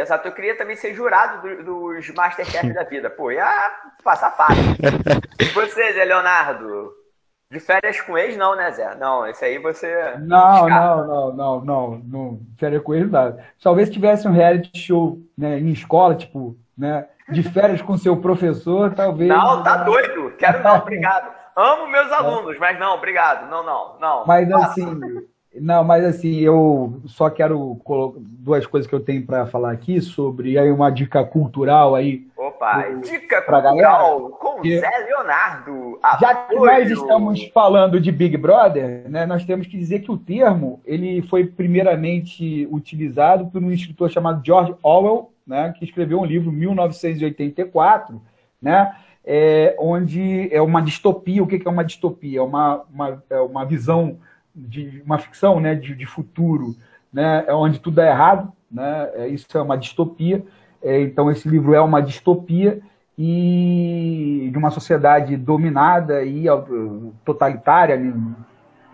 Exato, 0.00 0.26
eu 0.26 0.32
queria 0.32 0.56
também 0.56 0.76
ser 0.76 0.94
jurado 0.94 1.42
do, 1.62 1.94
dos 1.94 2.10
Masterchef 2.10 2.72
da 2.72 2.84
vida. 2.84 3.10
Pô, 3.10 3.30
ia 3.30 3.46
passar 4.02 4.30
fácil. 4.32 4.62
E 5.40 5.44
você, 5.54 5.94
Zé 5.94 6.04
Leonardo? 6.04 6.92
De 7.50 7.58
férias 7.58 8.00
com 8.00 8.16
ex, 8.16 8.36
não, 8.36 8.54
né, 8.54 8.70
Zé? 8.70 8.94
Não, 8.94 9.26
esse 9.26 9.44
aí 9.44 9.58
você. 9.58 10.14
Não, 10.18 10.68
não, 10.68 11.06
não, 11.06 11.32
não, 11.32 11.60
não, 11.64 12.02
não. 12.04 12.40
Férias 12.58 12.82
com 12.82 12.94
ex, 12.94 13.10
nada. 13.10 13.44
Talvez 13.60 13.90
tivesse 13.90 14.28
um 14.28 14.32
reality 14.32 14.78
show 14.78 15.18
né, 15.36 15.58
em 15.58 15.72
escola, 15.72 16.14
tipo, 16.14 16.56
né? 16.78 17.06
De 17.28 17.42
férias 17.42 17.82
com 17.82 17.96
seu 17.96 18.16
professor, 18.18 18.94
talvez. 18.94 19.28
Não, 19.28 19.62
tá 19.62 19.78
doido. 19.78 20.32
Quero 20.38 20.62
não, 20.62 20.76
obrigado. 20.78 21.32
Amo 21.56 21.88
meus 21.88 22.12
alunos, 22.12 22.58
mas 22.58 22.78
não, 22.78 22.94
obrigado. 22.94 23.50
Não, 23.50 23.64
não, 23.64 23.98
não. 23.98 24.26
Mas 24.26 24.50
assim. 24.52 25.00
Não, 25.54 25.82
mas 25.82 26.04
assim, 26.04 26.38
eu 26.38 27.00
só 27.06 27.28
quero 27.28 27.80
duas 28.16 28.64
coisas 28.66 28.88
que 28.88 28.94
eu 28.94 29.00
tenho 29.00 29.26
para 29.26 29.46
falar 29.46 29.72
aqui 29.72 30.00
sobre 30.00 30.56
aí 30.56 30.70
uma 30.70 30.90
dica 30.90 31.24
cultural 31.24 31.96
aí. 31.96 32.28
Opa, 32.36 32.82
do, 32.82 33.00
dica 33.00 33.42
cultural 33.42 33.62
galera, 33.62 34.30
com 34.38 34.60
que, 34.60 34.78
Zé 34.78 34.98
Leonardo. 34.98 35.98
Já 36.20 36.34
que 36.34 36.54
nós 36.54 36.88
estamos 36.88 37.44
falando 37.52 38.00
de 38.00 38.12
Big 38.12 38.36
Brother, 38.36 39.08
né, 39.08 39.26
nós 39.26 39.44
temos 39.44 39.66
que 39.66 39.76
dizer 39.76 40.00
que 40.00 40.12
o 40.12 40.16
termo 40.16 40.80
ele 40.84 41.20
foi 41.22 41.44
primeiramente 41.44 42.68
utilizado 42.70 43.46
por 43.46 43.60
um 43.60 43.72
escritor 43.72 44.08
chamado 44.08 44.44
George 44.44 44.74
Orwell, 44.84 45.32
né, 45.44 45.74
que 45.76 45.84
escreveu 45.84 46.20
um 46.20 46.24
livro 46.24 46.52
1984, 46.52 48.22
né, 48.62 48.94
é, 49.24 49.74
onde 49.80 50.48
é 50.54 50.62
uma 50.62 50.80
distopia. 50.80 51.42
O 51.42 51.46
que 51.46 51.60
é 51.66 51.70
uma 51.70 51.84
distopia? 51.84 52.38
É 52.38 52.42
uma, 52.42 52.84
uma, 52.88 53.22
é 53.28 53.40
uma 53.40 53.64
visão 53.64 54.16
de 54.54 55.02
uma 55.04 55.18
ficção 55.18 55.60
né, 55.60 55.74
de, 55.74 55.94
de 55.94 56.06
futuro, 56.06 56.76
né, 57.12 57.44
é 57.46 57.54
onde 57.54 57.78
tudo 57.78 58.00
é 58.00 58.10
errado, 58.10 58.52
né, 58.70 59.10
é, 59.14 59.28
isso 59.28 59.46
é 59.54 59.62
uma 59.62 59.76
distopia. 59.76 60.44
É, 60.82 61.00
então, 61.00 61.30
esse 61.30 61.48
livro 61.48 61.74
é 61.74 61.80
uma 61.80 62.00
distopia 62.00 62.80
e 63.18 64.48
de 64.50 64.56
uma 64.56 64.70
sociedade 64.70 65.36
dominada 65.36 66.24
e 66.24 66.46
totalitária, 67.24 67.96
né, 67.96 68.14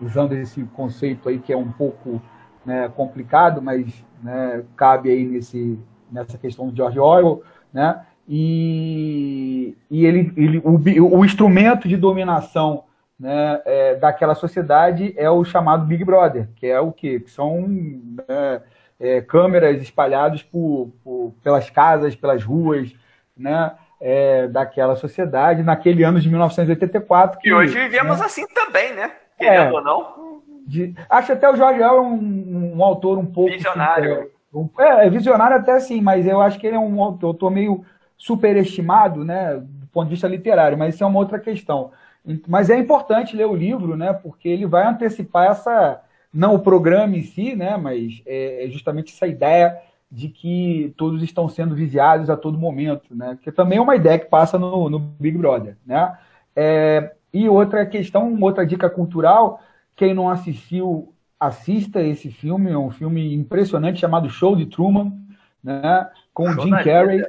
usando 0.01 0.33
esse 0.33 0.63
conceito 0.73 1.29
aí 1.29 1.39
que 1.39 1.53
é 1.53 1.57
um 1.57 1.71
pouco 1.71 2.21
né, 2.65 2.89
complicado, 2.89 3.61
mas 3.61 4.05
né, 4.21 4.63
cabe 4.75 5.09
aí 5.09 5.25
nesse, 5.25 5.79
nessa 6.11 6.37
questão 6.37 6.67
do 6.67 6.75
George 6.75 6.99
Orwell, 6.99 7.41
né? 7.73 8.01
E, 8.29 9.77
e 9.89 10.05
ele, 10.05 10.33
ele 10.35 10.57
o, 10.59 11.19
o 11.19 11.23
instrumento 11.23 11.87
de 11.87 11.95
dominação 11.95 12.83
né, 13.19 13.61
é, 13.65 13.95
daquela 13.95 14.35
sociedade 14.35 15.13
é 15.17 15.29
o 15.29 15.43
chamado 15.43 15.85
Big 15.85 16.03
Brother, 16.03 16.47
que 16.55 16.67
é 16.67 16.79
o 16.79 16.91
quê? 16.91 17.19
Que 17.19 17.31
são 17.31 17.65
né, 17.67 18.61
é, 18.99 19.21
câmeras 19.21 19.81
espalhadas 19.81 20.43
por, 20.43 20.91
por, 21.03 21.33
pelas 21.43 21.69
casas, 21.69 22.15
pelas 22.15 22.43
ruas, 22.43 22.93
né, 23.35 23.71
é, 23.99 24.47
daquela 24.47 24.95
sociedade, 24.95 25.63
naquele 25.63 26.03
ano 26.03 26.19
de 26.19 26.29
1984. 26.29 27.39
Que, 27.39 27.49
e 27.49 27.53
hoje 27.53 27.73
vivemos 27.73 28.19
né, 28.19 28.25
assim 28.25 28.45
também, 28.47 28.93
né? 28.93 29.11
Querendo 29.37 29.69
é, 29.69 29.71
ou 29.71 29.83
não. 29.83 30.41
De, 30.67 30.93
acho 31.09 31.33
até 31.33 31.49
o 31.49 31.55
Jorge 31.55 31.81
é 31.81 31.91
um, 31.91 32.75
um, 32.75 32.83
autor 32.83 33.17
um 33.17 33.25
pouco... 33.25 33.51
Visionário. 33.51 34.13
Assim, 34.13 34.29
um, 34.53 34.69
é, 34.79 35.09
visionário 35.09 35.57
até 35.57 35.79
sim, 35.79 36.01
mas 36.01 36.27
eu 36.27 36.41
acho 36.41 36.59
que 36.59 36.67
ele 36.67 36.75
é 36.75 36.79
um 36.79 37.01
autor 37.01 37.49
meio 37.49 37.83
superestimado, 38.17 39.23
né, 39.23 39.55
do 39.55 39.87
ponto 39.87 40.05
de 40.05 40.11
vista 40.11 40.27
literário, 40.27 40.77
mas 40.77 40.95
isso 40.95 41.03
é 41.03 41.07
uma 41.07 41.19
outra 41.19 41.39
questão. 41.39 41.91
Mas 42.47 42.69
é 42.69 42.77
importante 42.77 43.35
ler 43.35 43.45
o 43.45 43.55
livro, 43.55 43.95
né? 43.95 44.11
Porque 44.11 44.49
ele 44.49 44.65
vai 44.65 44.85
antecipar 44.85 45.51
essa, 45.51 46.01
não 46.33 46.55
o 46.55 46.59
programa 46.59 47.15
em 47.15 47.21
si, 47.21 47.55
né? 47.55 47.77
Mas 47.77 48.21
é, 48.25 48.65
é 48.65 48.69
justamente 48.69 49.13
essa 49.13 49.27
ideia 49.27 49.79
de 50.11 50.29
que 50.29 50.93
todos 50.97 51.21
estão 51.21 51.47
sendo 51.49 51.75
vigiados 51.75 52.29
a 52.29 52.37
todo 52.37 52.57
momento, 52.57 53.15
né? 53.15 53.37
Que 53.41 53.51
também 53.51 53.77
é 53.77 53.81
uma 53.81 53.95
ideia 53.95 54.19
que 54.19 54.25
passa 54.25 54.57
no, 54.57 54.89
no 54.89 54.99
Big 54.99 55.37
Brother, 55.37 55.77
né? 55.85 56.17
É, 56.55 57.13
e 57.33 57.47
outra 57.47 57.85
questão, 57.85 58.37
outra 58.41 58.65
dica 58.65 58.89
cultural, 58.89 59.61
quem 59.95 60.13
não 60.13 60.29
assistiu, 60.29 61.13
assista 61.39 62.01
esse 62.01 62.31
filme, 62.31 62.71
é 62.71 62.77
um 62.77 62.89
filme 62.89 63.33
impressionante 63.35 63.99
chamado 63.99 64.29
Show 64.29 64.55
de 64.55 64.65
Truman, 64.65 65.13
né? 65.63 66.09
Com 66.33 66.51
Show 66.53 66.63
Jim 66.63 66.71
Carrey, 66.83 67.25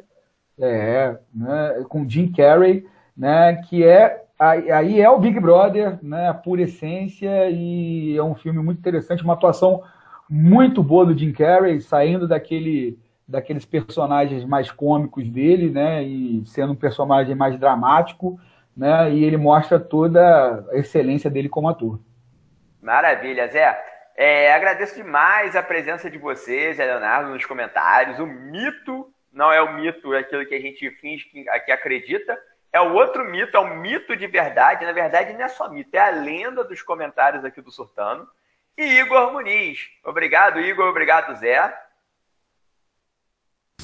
é, 0.59 1.19
né? 1.35 1.85
Com 1.89 2.09
Jim 2.09 2.33
Carrey, 2.33 2.87
né? 3.17 3.57
Que 3.63 3.85
é 3.85 4.25
aí 4.39 5.01
é 5.01 5.11
o 5.11 5.19
Big 5.19 5.39
Brother, 5.41 5.99
né, 6.03 6.33
por 6.33 6.61
essência, 6.61 7.51
e 7.51 8.17
é 8.17 8.23
um 8.23 8.35
filme 8.35 8.61
muito 8.63 8.79
interessante, 8.79 9.25
uma 9.25 9.35
atuação 9.35 9.83
muito 10.29 10.83
boa 10.83 11.07
do 11.07 11.19
Jim 11.19 11.33
Carrey, 11.33 11.81
saindo 11.81 12.29
daquele, 12.29 12.99
daqueles 13.27 13.65
personagens 13.65 14.45
mais 14.45 14.71
cômicos 14.71 15.29
dele, 15.29 15.71
né, 15.71 16.03
e 16.03 16.43
sendo 16.47 16.73
um 16.73 16.77
personagem 16.77 17.35
mais 17.35 17.59
dramático, 17.59 18.39
né, 18.77 19.11
e 19.11 19.25
ele 19.25 19.37
mostra 19.37 19.81
toda 19.81 20.65
a 20.71 20.77
excelência 20.77 21.29
dele 21.29 21.49
como 21.49 21.69
ator. 21.69 21.99
Maravilha, 22.81 23.49
Zé. 23.49 23.77
É, 24.17 24.53
agradeço 24.53 24.97
demais 24.97 25.55
a 25.55 25.63
presença 25.63 26.11
de 26.11 26.19
vocês, 26.19 26.79
Leonardo, 26.79 27.31
nos 27.31 27.45
comentários. 27.45 28.19
O 28.19 28.27
mito 28.27 29.13
não 29.33 29.53
é 29.53 29.63
o 29.63 29.75
mito, 29.75 30.13
é 30.13 30.19
aquilo 30.19 30.45
que 30.47 30.55
a 30.55 30.61
gente 30.61 30.91
finge 31.01 31.25
que, 31.27 31.45
que 31.45 31.73
acredita, 31.73 32.37
é 32.73 32.81
o 32.81 32.93
outro 32.95 33.25
mito, 33.25 33.57
é 33.57 33.61
o 33.61 33.77
mito 33.77 34.17
de 34.17 34.27
verdade. 34.27 34.85
Na 34.85 34.93
verdade, 34.93 35.33
não 35.33 35.45
é 35.45 35.49
só 35.49 35.69
mito, 35.69 35.95
é 35.95 35.99
a 35.99 36.11
lenda 36.11 36.65
dos 36.65 36.83
comentários 36.83 37.45
aqui 37.45 37.61
do 37.61 37.71
Surtano. 37.71 38.29
E 38.77 39.01
Igor 39.01 39.33
Muniz. 39.33 39.89
Obrigado, 40.05 40.61
Igor. 40.61 40.89
Obrigado, 40.89 41.35
Zé. 41.37 41.75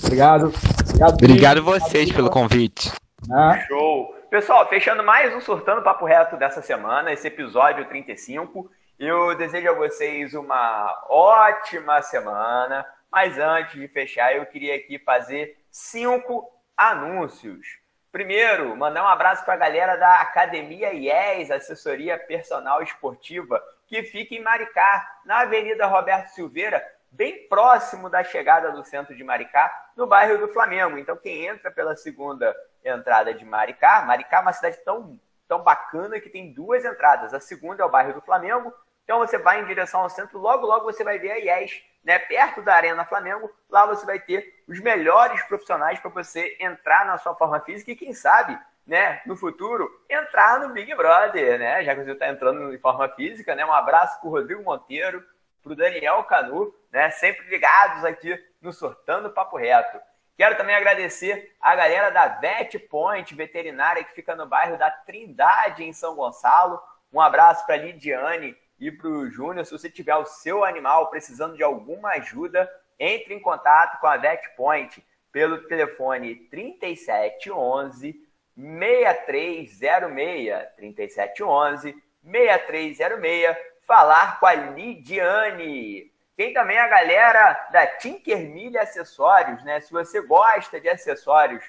Obrigado. 0.03 0.53
Obrigado, 0.89 1.15
obrigado 1.15 1.63
vocês 1.63 2.13
pelo 2.13 2.31
convite. 2.31 2.93
Ah. 3.33 3.59
Show. 3.67 4.15
Pessoal, 4.31 4.69
fechando 4.69 5.03
mais 5.03 5.35
um 5.35 5.41
Surtando 5.41 5.83
Papo 5.83 6.05
Reto 6.05 6.37
dessa 6.37 6.61
semana, 6.61 7.13
esse 7.13 7.27
episódio 7.27 7.87
35. 7.87 8.71
Eu 8.99 9.37
desejo 9.37 9.71
a 9.71 9.75
vocês 9.75 10.35
uma 10.35 11.05
ótima 11.09 12.03
semana. 12.03 12.85
Mas 13.11 13.39
antes 13.39 13.75
de 13.81 13.87
fechar, 13.87 14.35
eu 14.35 14.45
queria 14.47 14.75
aqui 14.75 14.99
fazer 14.99 15.57
cinco 15.71 16.51
anúncios. 16.77 17.84
Primeiro, 18.15 18.77
mandar 18.77 19.03
um 19.03 19.09
abraço 19.09 19.45
para 19.45 19.55
a 19.55 19.57
galera 19.57 19.97
da 19.97 20.21
Academia 20.21 20.93
IES, 20.93 21.51
Assessoria 21.51 22.17
Personal 22.17 22.81
Esportiva, 22.81 23.61
que 23.89 24.05
fica 24.05 24.37
em 24.37 24.41
Maricá, 24.41 25.19
na 25.25 25.41
Avenida 25.41 25.85
Roberto 25.85 26.29
Silveira, 26.29 26.81
bem 27.11 27.49
próximo 27.49 28.09
da 28.09 28.23
chegada 28.23 28.71
do 28.71 28.85
centro 28.85 29.17
de 29.17 29.25
Maricá, 29.25 29.89
no 29.97 30.07
bairro 30.07 30.39
do 30.39 30.53
Flamengo. 30.53 30.97
Então, 30.97 31.17
quem 31.17 31.45
entra 31.45 31.73
pela 31.73 31.97
segunda 31.97 32.55
entrada 32.85 33.35
de 33.35 33.45
Maricá, 33.45 34.03
Maricá 34.03 34.37
é 34.37 34.43
uma 34.43 34.53
cidade 34.53 34.79
tão, 34.85 35.19
tão 35.49 35.65
bacana 35.65 36.21
que 36.21 36.31
tem 36.31 36.53
duas 36.53 36.85
entradas. 36.85 37.35
A 37.35 37.41
segunda 37.41 37.83
é 37.83 37.85
o 37.85 37.91
bairro 37.91 38.13
do 38.13 38.21
Flamengo, 38.21 38.73
então 39.03 39.19
você 39.19 39.39
vai 39.39 39.61
em 39.61 39.67
direção 39.67 40.03
ao 40.03 40.09
centro, 40.09 40.39
logo, 40.39 40.65
logo 40.65 40.85
você 40.85 41.03
vai 41.03 41.19
ver 41.19 41.33
a 41.33 41.39
IES 41.59 41.83
né, 42.05 42.19
perto 42.19 42.61
da 42.63 42.75
Arena 42.75 43.05
Flamengo, 43.05 43.51
lá 43.69 43.87
você 43.87 44.05
vai 44.05 44.21
ter 44.21 44.63
os 44.69 44.79
melhores 44.81 45.43
profissionais 45.45 45.99
para 45.99 46.11
você 46.11 46.57
entrar 46.61 47.07
na 47.07 47.17
sua 47.19 47.35
forma 47.35 47.59
física 47.61 47.91
e, 47.91 47.97
quem 47.97 48.13
sabe, 48.13 48.59
né, 48.87 49.23
no 49.25 49.35
futuro, 49.35 49.91
entrar 50.09 50.61
no 50.61 50.69
Big 50.69 50.95
Brother, 50.95 51.59
né? 51.59 51.83
Já 51.83 51.95
que 51.95 52.05
você 52.05 52.13
está 52.13 52.29
entrando 52.29 52.75
em 52.75 52.79
forma 52.79 53.09
física, 53.09 53.55
né? 53.55 53.65
Um 53.65 53.73
abraço 53.73 54.21
para 54.21 54.29
o 54.29 54.31
Rodrigo 54.31 54.63
Monteiro, 54.63 55.25
para 55.63 55.73
o 55.73 55.77
Daniel 55.77 56.23
Canu, 56.25 56.75
né? 56.93 57.11
Sempre 57.11 57.49
ligados 57.49 58.05
aqui 58.05 58.39
no 58.61 58.73
Sortando 58.73 59.31
Papo 59.31 59.57
Reto. 59.57 59.99
Quero 60.37 60.57
também 60.57 60.75
agradecer 60.75 61.57
a 61.61 61.75
galera 61.75 62.11
da 62.11 62.29
Vet 62.29 62.79
Point 62.79 63.35
Veterinária, 63.35 64.05
que 64.05 64.15
fica 64.15 64.35
no 64.35 64.47
bairro 64.47 64.77
da 64.77 64.91
Trindade, 64.91 65.85
em 65.85 65.93
São 65.93 66.15
Gonçalo. 66.15 66.83
Um 67.13 67.21
abraço 67.21 67.65
para 67.65 67.77
a 67.77 67.79
Lidiane 67.79 68.55
e 68.79 68.91
para 68.91 69.09
o 69.09 69.31
Júnior. 69.31 69.65
Se 69.65 69.73
você 69.73 69.91
tiver 69.91 70.17
o 70.17 70.25
seu 70.25 70.65
animal 70.65 71.11
precisando 71.11 71.57
de 71.57 71.63
alguma 71.63 72.11
ajuda, 72.11 72.71
entre 72.99 73.35
em 73.35 73.41
contato 73.41 74.01
com 74.01 74.07
a 74.07 74.17
VetPoint 74.17 75.05
pelo 75.33 75.67
telefone 75.67 76.37
3711 76.51 78.21
6306 78.57 80.69
3711 80.77 82.03
6306 82.23 83.57
falar 83.87 84.39
com 84.39 84.47
a 84.47 84.55
Lidiane. 84.55 86.13
Tem 86.37 86.53
também 86.53 86.79
a 86.79 86.89
galera 86.89 87.69
da 87.71 87.87
Tinker 87.87 88.39
Milha 88.39 88.83
Acessórios, 88.83 89.63
né? 89.65 89.81
Se 89.81 89.93
você 89.93 90.21
gosta 90.21 90.81
de 90.81 90.89
acessórios 90.89 91.65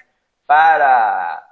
para 0.46 1.44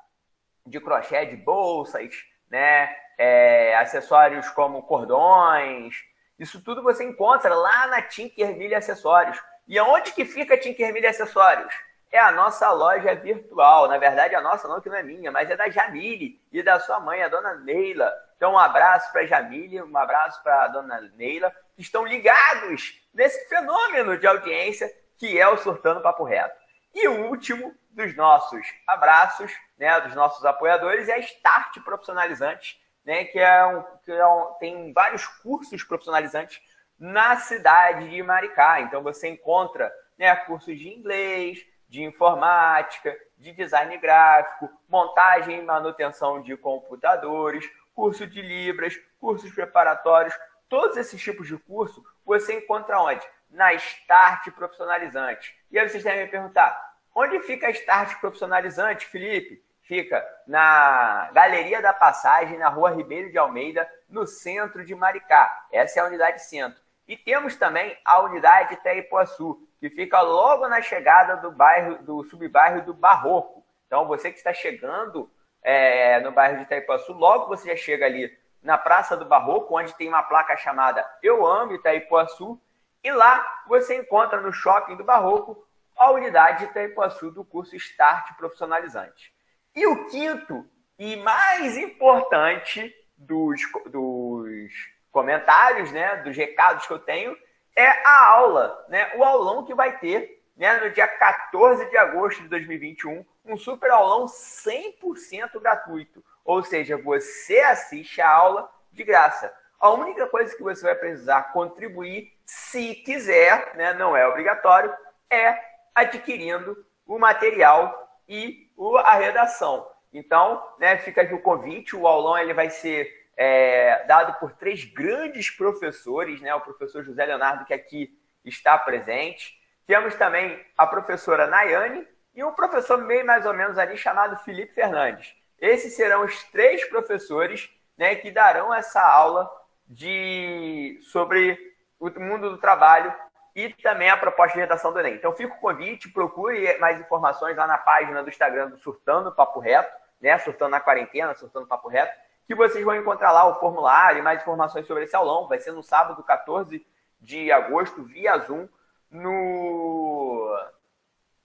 de 0.66 0.80
crochê 0.80 1.26
de 1.26 1.36
bolsas, 1.36 2.24
né? 2.48 2.94
É, 3.18 3.76
acessórios 3.76 4.48
como 4.50 4.82
cordões, 4.82 5.94
isso 6.38 6.62
tudo 6.62 6.82
você 6.82 7.04
encontra 7.04 7.54
lá 7.54 7.86
na 7.86 8.02
Tinker 8.02 8.76
Acessórios. 8.76 9.40
E 9.66 9.78
aonde 9.78 10.12
que 10.12 10.24
fica 10.24 10.54
a 10.54 10.60
Tinker 10.60 11.08
Acessórios? 11.08 11.72
É 12.10 12.18
a 12.18 12.32
nossa 12.32 12.70
loja 12.70 13.14
virtual. 13.14 13.88
Na 13.88 13.98
verdade, 13.98 14.34
a 14.34 14.40
nossa 14.40 14.68
não, 14.68 14.80
que 14.80 14.88
não 14.88 14.96
é 14.96 15.02
minha, 15.02 15.30
mas 15.30 15.50
é 15.50 15.56
da 15.56 15.68
Jamile 15.68 16.40
e 16.52 16.62
da 16.62 16.78
sua 16.80 17.00
mãe, 17.00 17.22
a 17.22 17.28
dona 17.28 17.54
Neila. 17.54 18.12
Então, 18.36 18.52
um 18.52 18.58
abraço 18.58 19.10
para 19.12 19.22
a 19.22 19.26
Jamile, 19.26 19.82
um 19.82 19.96
abraço 19.96 20.42
para 20.42 20.64
a 20.64 20.68
dona 20.68 21.00
Neila, 21.16 21.52
que 21.74 21.82
estão 21.82 22.04
ligados 22.04 23.00
nesse 23.12 23.48
fenômeno 23.48 24.18
de 24.18 24.26
audiência 24.26 24.90
que 25.16 25.38
é 25.38 25.48
o 25.48 25.56
Surtando 25.56 26.02
Papo 26.02 26.24
Reto. 26.24 26.54
E 26.94 27.08
o 27.08 27.28
último 27.28 27.74
dos 27.90 28.14
nossos 28.16 28.66
abraços, 28.86 29.52
né, 29.78 30.00
dos 30.00 30.14
nossos 30.14 30.44
apoiadores, 30.44 31.08
é 31.08 31.14
a 31.14 31.18
Start 31.18 31.80
Profissionalizantes, 31.84 32.78
né, 33.04 33.24
que, 33.24 33.38
é 33.38 33.66
um, 33.66 33.82
que 34.04 34.12
é 34.12 34.26
um, 34.26 34.54
tem 34.58 34.92
vários 34.92 35.26
cursos 35.26 35.82
profissionalizantes 35.84 36.60
na 36.98 37.36
cidade 37.36 38.08
de 38.08 38.22
Maricá. 38.22 38.80
Então 38.80 39.02
você 39.02 39.28
encontra 39.28 39.92
né, 40.18 40.34
cursos 40.36 40.78
de 40.78 40.88
inglês, 40.88 41.64
de 41.88 42.02
informática, 42.02 43.16
de 43.38 43.52
design 43.52 43.96
gráfico, 43.98 44.70
montagem 44.88 45.58
e 45.58 45.62
manutenção 45.62 46.42
de 46.42 46.56
computadores, 46.56 47.68
curso 47.94 48.26
de 48.26 48.42
Libras, 48.42 48.98
cursos 49.20 49.52
preparatórios, 49.52 50.34
todos 50.68 50.96
esses 50.96 51.20
tipos 51.22 51.46
de 51.46 51.56
curso 51.58 52.02
você 52.24 52.54
encontra 52.54 53.00
onde? 53.00 53.24
Na 53.50 53.72
Start 53.74 54.50
Profissionalizante. 54.50 55.54
E 55.70 55.78
aí 55.78 55.88
vocês 55.88 56.02
devem 56.02 56.24
me 56.24 56.30
perguntar, 56.30 56.96
onde 57.14 57.38
fica 57.40 57.68
a 57.68 57.70
Start 57.70 58.18
Profissionalizante, 58.18 59.06
Felipe? 59.06 59.62
Fica 59.84 60.24
na 60.46 61.30
Galeria 61.32 61.80
da 61.80 61.92
Passagem, 61.92 62.58
na 62.58 62.68
rua 62.68 62.90
Ribeiro 62.90 63.30
de 63.30 63.38
Almeida, 63.38 63.88
no 64.08 64.26
centro 64.26 64.84
de 64.84 64.94
Maricá. 64.94 65.66
Essa 65.70 66.00
é 66.00 66.02
a 66.02 66.06
unidade 66.06 66.42
centro. 66.42 66.82
E 67.06 67.16
temos 67.16 67.56
também 67.56 67.96
a 68.04 68.20
unidade 68.20 68.74
Itaipuaçu, 68.74 69.68
que 69.78 69.90
fica 69.90 70.20
logo 70.22 70.66
na 70.68 70.80
chegada 70.80 71.36
do 71.36 71.50
bairro, 71.50 72.02
do 72.02 72.24
subbairro 72.24 72.82
do 72.82 72.94
Barroco. 72.94 73.62
Então, 73.86 74.06
você 74.06 74.30
que 74.30 74.38
está 74.38 74.54
chegando 74.54 75.30
é, 75.62 76.18
no 76.20 76.32
bairro 76.32 76.56
de 76.56 76.62
Itaipuaçu, 76.62 77.12
logo 77.12 77.48
você 77.48 77.68
já 77.68 77.76
chega 77.76 78.06
ali 78.06 78.34
na 78.62 78.78
Praça 78.78 79.14
do 79.14 79.26
Barroco, 79.26 79.78
onde 79.78 79.94
tem 79.94 80.08
uma 80.08 80.22
placa 80.22 80.56
chamada 80.56 81.06
Eu 81.22 81.46
Amo 81.46 81.74
Itaipuaçu, 81.74 82.58
e 83.02 83.12
lá 83.12 83.62
você 83.66 83.96
encontra 83.96 84.40
no 84.40 84.50
shopping 84.50 84.96
do 84.96 85.04
Barroco 85.04 85.68
a 85.94 86.10
unidade 86.10 86.64
Itaipuaçu 86.64 87.30
do 87.30 87.44
curso 87.44 87.76
Start 87.76 88.34
Profissionalizante. 88.38 89.33
E 89.74 89.86
o 89.86 90.06
quinto 90.06 90.64
e 90.98 91.16
mais 91.16 91.76
importante 91.76 92.94
dos, 93.16 93.60
dos 93.86 94.72
comentários, 95.10 95.90
né, 95.90 96.16
dos 96.16 96.36
recados 96.36 96.86
que 96.86 96.92
eu 96.92 96.98
tenho, 96.98 97.36
é 97.76 97.88
a 98.06 98.26
aula, 98.28 98.86
né? 98.88 99.12
O 99.16 99.24
aulão 99.24 99.64
que 99.64 99.74
vai 99.74 99.98
ter 99.98 100.44
né, 100.56 100.78
no 100.78 100.90
dia 100.90 101.08
14 101.08 101.90
de 101.90 101.96
agosto 101.96 102.42
de 102.42 102.48
2021, 102.48 103.24
um 103.44 103.56
super 103.56 103.90
aulão 103.90 104.26
100% 104.26 105.60
gratuito. 105.60 106.24
Ou 106.44 106.62
seja, 106.62 106.96
você 106.96 107.58
assiste 107.60 108.20
a 108.20 108.30
aula 108.30 108.70
de 108.92 109.02
graça. 109.02 109.52
A 109.80 109.90
única 109.90 110.26
coisa 110.28 110.56
que 110.56 110.62
você 110.62 110.82
vai 110.82 110.94
precisar 110.94 111.52
contribuir, 111.52 112.32
se 112.44 112.94
quiser, 112.94 113.74
né, 113.74 113.92
não 113.94 114.16
é 114.16 114.26
obrigatório, 114.26 114.94
é 115.28 115.58
adquirindo 115.94 116.86
o 117.06 117.18
material 117.18 118.22
e 118.28 118.63
a 118.98 119.14
redação. 119.14 119.88
Então, 120.12 120.62
né, 120.78 120.96
fica 120.98 121.22
aqui 121.22 121.34
o 121.34 121.42
convite. 121.42 121.96
O 121.96 122.06
aulão 122.06 122.38
ele 122.38 122.54
vai 122.54 122.70
ser 122.70 123.10
é, 123.36 124.04
dado 124.06 124.38
por 124.38 124.52
três 124.52 124.84
grandes 124.84 125.50
professores, 125.50 126.40
né? 126.40 126.54
O 126.54 126.60
professor 126.60 127.04
José 127.04 127.24
Leonardo, 127.26 127.64
que 127.64 127.74
aqui 127.74 128.16
está 128.44 128.78
presente. 128.78 129.60
Temos 129.86 130.14
também 130.14 130.64
a 130.78 130.86
professora 130.86 131.46
Nayane 131.46 132.06
e 132.34 132.42
um 132.42 132.52
professor 132.52 132.98
meio 132.98 133.26
mais 133.26 133.44
ou 133.44 133.54
menos 133.54 133.78
ali 133.78 133.96
chamado 133.96 134.36
Felipe 134.44 134.72
Fernandes. 134.72 135.34
Esses 135.60 135.94
serão 135.94 136.24
os 136.24 136.42
três 136.44 136.84
professores 136.84 137.70
né, 137.96 138.14
que 138.16 138.30
darão 138.30 138.72
essa 138.72 139.00
aula 139.00 139.50
de 139.86 140.98
sobre 141.02 141.58
o 141.98 142.10
mundo 142.20 142.50
do 142.50 142.58
trabalho 142.58 143.14
e 143.54 143.68
também 143.74 144.10
a 144.10 144.16
proposta 144.16 144.54
de 144.54 144.60
redação 144.60 144.92
do 144.92 144.98
Enem. 144.98 145.14
Então 145.14 145.32
fica 145.32 145.54
o 145.54 145.60
convite, 145.60 146.10
procure 146.10 146.76
mais 146.78 147.00
informações 147.00 147.56
lá 147.56 147.66
na 147.66 147.78
página 147.78 148.22
do 148.22 148.28
Instagram 148.28 148.70
do 148.70 148.78
Surtando 148.78 149.32
Papo 149.32 149.60
Reto, 149.60 149.92
né? 150.20 150.36
Surtando 150.38 150.72
na 150.72 150.80
quarentena, 150.80 151.34
Surtando 151.34 151.66
Papo 151.66 151.88
Reto, 151.88 152.12
que 152.46 152.54
vocês 152.54 152.84
vão 152.84 152.96
encontrar 152.96 153.30
lá 153.30 153.44
o 153.46 153.54
formulário 153.60 154.18
e 154.18 154.22
mais 154.22 154.42
informações 154.42 154.86
sobre 154.86 155.04
esse 155.04 155.14
aulão. 155.14 155.46
Vai 155.46 155.60
ser 155.60 155.72
no 155.72 155.82
sábado, 155.82 156.22
14 156.22 156.84
de 157.20 157.52
agosto, 157.52 158.02
via 158.04 158.38
Zoom, 158.38 158.68
no 159.10 160.52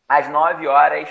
às 0.08 0.28
9 0.28 0.68
horas 0.68 1.10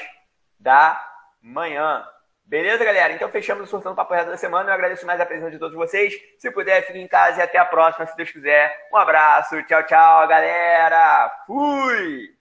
da 0.58 1.00
manhã. 1.40 2.04
Beleza, 2.48 2.82
galera? 2.82 3.12
Então 3.12 3.28
fechamos 3.28 3.64
o 3.64 3.66
Surtando 3.66 3.94
Papo 3.94 4.14
Reto 4.14 4.30
da 4.30 4.36
semana. 4.38 4.70
Eu 4.70 4.74
agradeço 4.74 5.04
mais 5.04 5.20
a 5.20 5.26
presença 5.26 5.50
de 5.50 5.58
todos 5.58 5.76
vocês. 5.76 6.14
Se 6.38 6.50
puder, 6.50 6.80
fique 6.86 6.98
em 6.98 7.06
casa 7.06 7.40
e 7.40 7.42
até 7.42 7.58
a 7.58 7.64
próxima, 7.66 8.06
se 8.06 8.16
Deus 8.16 8.30
quiser. 8.30 8.74
Um 8.90 8.96
abraço, 8.96 9.62
tchau, 9.64 9.82
tchau, 9.82 10.26
galera. 10.26 11.30
Fui! 11.46 12.37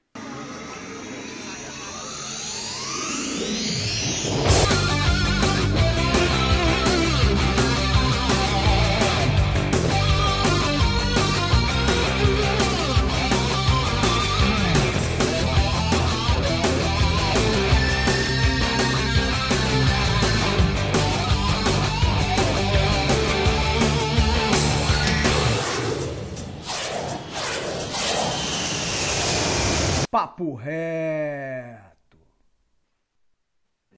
Papo 30.10 30.56
Ré. 30.56 31.87